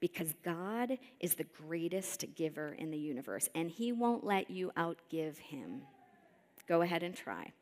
Because 0.00 0.34
God 0.44 0.98
is 1.20 1.34
the 1.34 1.44
greatest 1.44 2.24
giver 2.34 2.74
in 2.76 2.90
the 2.90 2.98
universe, 2.98 3.48
and 3.54 3.70
He 3.70 3.92
won't 3.92 4.24
let 4.24 4.50
you 4.50 4.72
outgive 4.76 5.38
Him. 5.38 5.82
Go 6.68 6.82
ahead 6.82 7.02
and 7.02 7.14
try. 7.14 7.52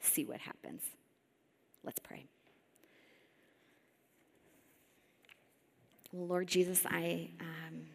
See 0.00 0.24
what 0.24 0.40
happens. 0.40 0.82
Let's 1.88 2.00
pray. 2.00 2.26
Lord 6.12 6.46
Jesus, 6.46 6.84
I, 6.84 7.30
um, 7.40 7.86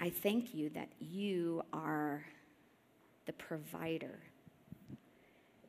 I 0.00 0.08
thank 0.08 0.54
you 0.54 0.70
that 0.70 0.88
you 0.98 1.62
are 1.74 2.24
the 3.26 3.34
provider 3.34 4.18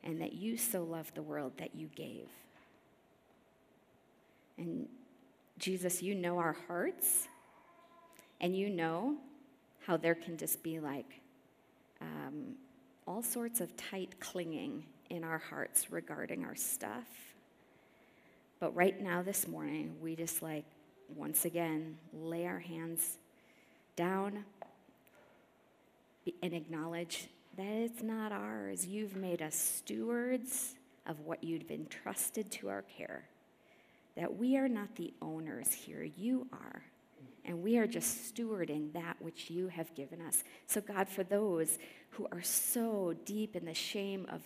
and 0.02 0.22
that 0.22 0.32
you 0.32 0.56
so 0.56 0.84
loved 0.84 1.14
the 1.14 1.22
world 1.22 1.52
that 1.58 1.74
you 1.74 1.90
gave. 1.94 2.28
And 4.56 4.88
Jesus, 5.58 6.02
you 6.02 6.14
know 6.14 6.38
our 6.38 6.56
hearts, 6.66 7.28
and 8.40 8.56
you 8.56 8.70
know 8.70 9.16
how 9.86 9.98
there 9.98 10.14
can 10.14 10.38
just 10.38 10.62
be 10.62 10.80
like 10.80 11.20
um, 12.00 12.54
all 13.06 13.22
sorts 13.22 13.60
of 13.60 13.76
tight 13.76 14.18
clinging 14.20 14.84
in 15.10 15.22
our 15.24 15.38
hearts 15.38 15.92
regarding 15.92 16.44
our 16.44 16.56
stuff. 16.56 17.06
But 18.58 18.74
right 18.74 19.00
now, 19.00 19.22
this 19.22 19.46
morning, 19.46 19.96
we 20.02 20.16
just 20.16 20.42
like, 20.42 20.64
once 21.14 21.44
again, 21.44 21.98
lay 22.12 22.46
our 22.46 22.58
hands 22.58 23.18
down 23.94 24.44
and 26.42 26.52
acknowledge 26.52 27.28
that 27.56 27.66
it's 27.66 28.02
not 28.02 28.32
ours. 28.32 28.84
You've 28.86 29.14
made 29.14 29.40
us 29.40 29.54
stewards 29.54 30.74
of 31.06 31.20
what 31.20 31.44
you've 31.44 31.70
entrusted 31.70 32.50
to 32.50 32.68
our 32.68 32.82
care. 32.82 33.28
that 34.16 34.36
we 34.36 34.56
are 34.56 34.68
not 34.68 34.96
the 34.96 35.12
owners 35.22 35.72
here, 35.72 36.02
you 36.02 36.46
are. 36.52 36.82
And 37.44 37.62
we 37.62 37.78
are 37.78 37.86
just 37.86 38.34
stewarding 38.34 38.92
that 38.92 39.16
which 39.20 39.50
you 39.50 39.68
have 39.68 39.94
given 39.94 40.20
us. 40.20 40.42
So, 40.66 40.80
God, 40.80 41.08
for 41.08 41.22
those 41.22 41.78
who 42.10 42.26
are 42.32 42.42
so 42.42 43.14
deep 43.24 43.54
in 43.54 43.64
the 43.64 43.74
shame 43.74 44.26
of 44.30 44.42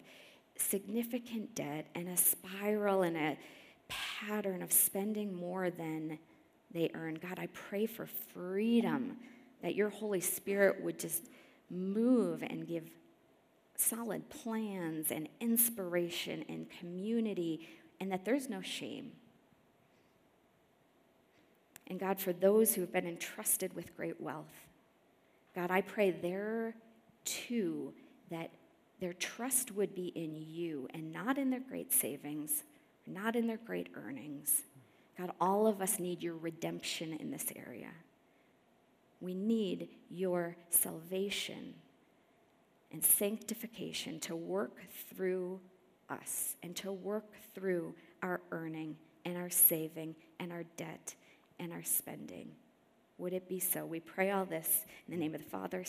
significant 0.57 1.55
debt 1.55 1.87
and 1.95 2.09
a 2.09 2.17
spiral 2.17 3.03
and 3.03 3.17
a 3.17 3.39
pattern 3.89 4.63
of 4.63 4.71
spending 4.71 5.35
more 5.35 5.71
than 5.71 6.19
they 6.73 6.91
earn, 6.95 7.15
God, 7.15 7.39
I 7.39 7.49
pray 7.49 7.87
for 7.87 8.07
freedom 8.07 9.17
that 9.63 9.75
your 9.75 9.89
Holy 9.89 10.21
Spirit 10.21 10.83
would 10.83 10.99
just 10.99 11.29
move 11.71 12.43
and 12.43 12.67
give 12.67 12.85
solid 13.77 14.29
plans 14.29 15.11
and 15.11 15.29
inspiration 15.41 16.45
and 16.49 16.67
community, 16.71 17.69
and 17.99 18.13
that 18.13 18.25
there's 18.25 18.49
no 18.51 18.61
shame. 18.61 19.13
And 21.91 21.99
God, 21.99 22.21
for 22.21 22.33
those 22.33 22.73
who 22.73 22.81
have 22.83 22.93
been 22.93 23.07
entrusted 23.07 23.75
with 23.75 23.97
great 23.97 24.21
wealth, 24.21 24.69
God, 25.57 25.73
I 25.73 25.81
pray 25.81 26.13
there 26.13 26.77
too 27.25 27.93
that 28.31 28.51
their 29.01 29.13
trust 29.13 29.73
would 29.73 29.93
be 29.93 30.07
in 30.15 30.37
you 30.37 30.87
and 30.95 31.13
not 31.13 31.37
in 31.37 31.51
their 31.51 31.61
great 31.69 31.93
savings, 31.93 32.63
not 33.09 33.35
in 33.35 33.49
their 33.49 33.59
great 33.59 33.89
earnings. 33.97 34.63
God, 35.19 35.33
all 35.41 35.67
of 35.67 35.83
us 35.83 35.99
need 35.99 36.23
your 36.23 36.37
redemption 36.37 37.13
in 37.15 37.33
this 37.33 37.47
area. 37.57 37.91
We 39.21 39.35
need 39.35 39.89
your 40.09 40.57
salvation 40.71 41.75
and 42.93 43.05
sanctification 43.05 44.21
to 44.21 44.37
work 44.37 44.79
through 45.13 45.61
us 46.09 46.55
and 46.63 46.77
to 46.77 46.93
work 46.93 47.33
through 47.53 47.95
our 48.23 48.41
earning 48.53 48.97
and 49.25 49.37
our 49.37 49.51
saving 49.51 50.15
and 50.39 50.53
our 50.53 50.65
debt 50.77 51.15
and 51.61 51.73
our 51.73 51.85
spending. 51.85 52.51
Would 53.19 53.35
it 53.35 53.49
be 53.49 53.61
so? 53.61 53.85
We 53.85 54.01
pray 54.01 54.31
all 54.31 54.47
this 54.47 54.87
in 55.07 55.13
the 55.13 55.21
name 55.21 55.35
of 55.35 55.45
the 55.45 55.51
Father, 55.51 55.85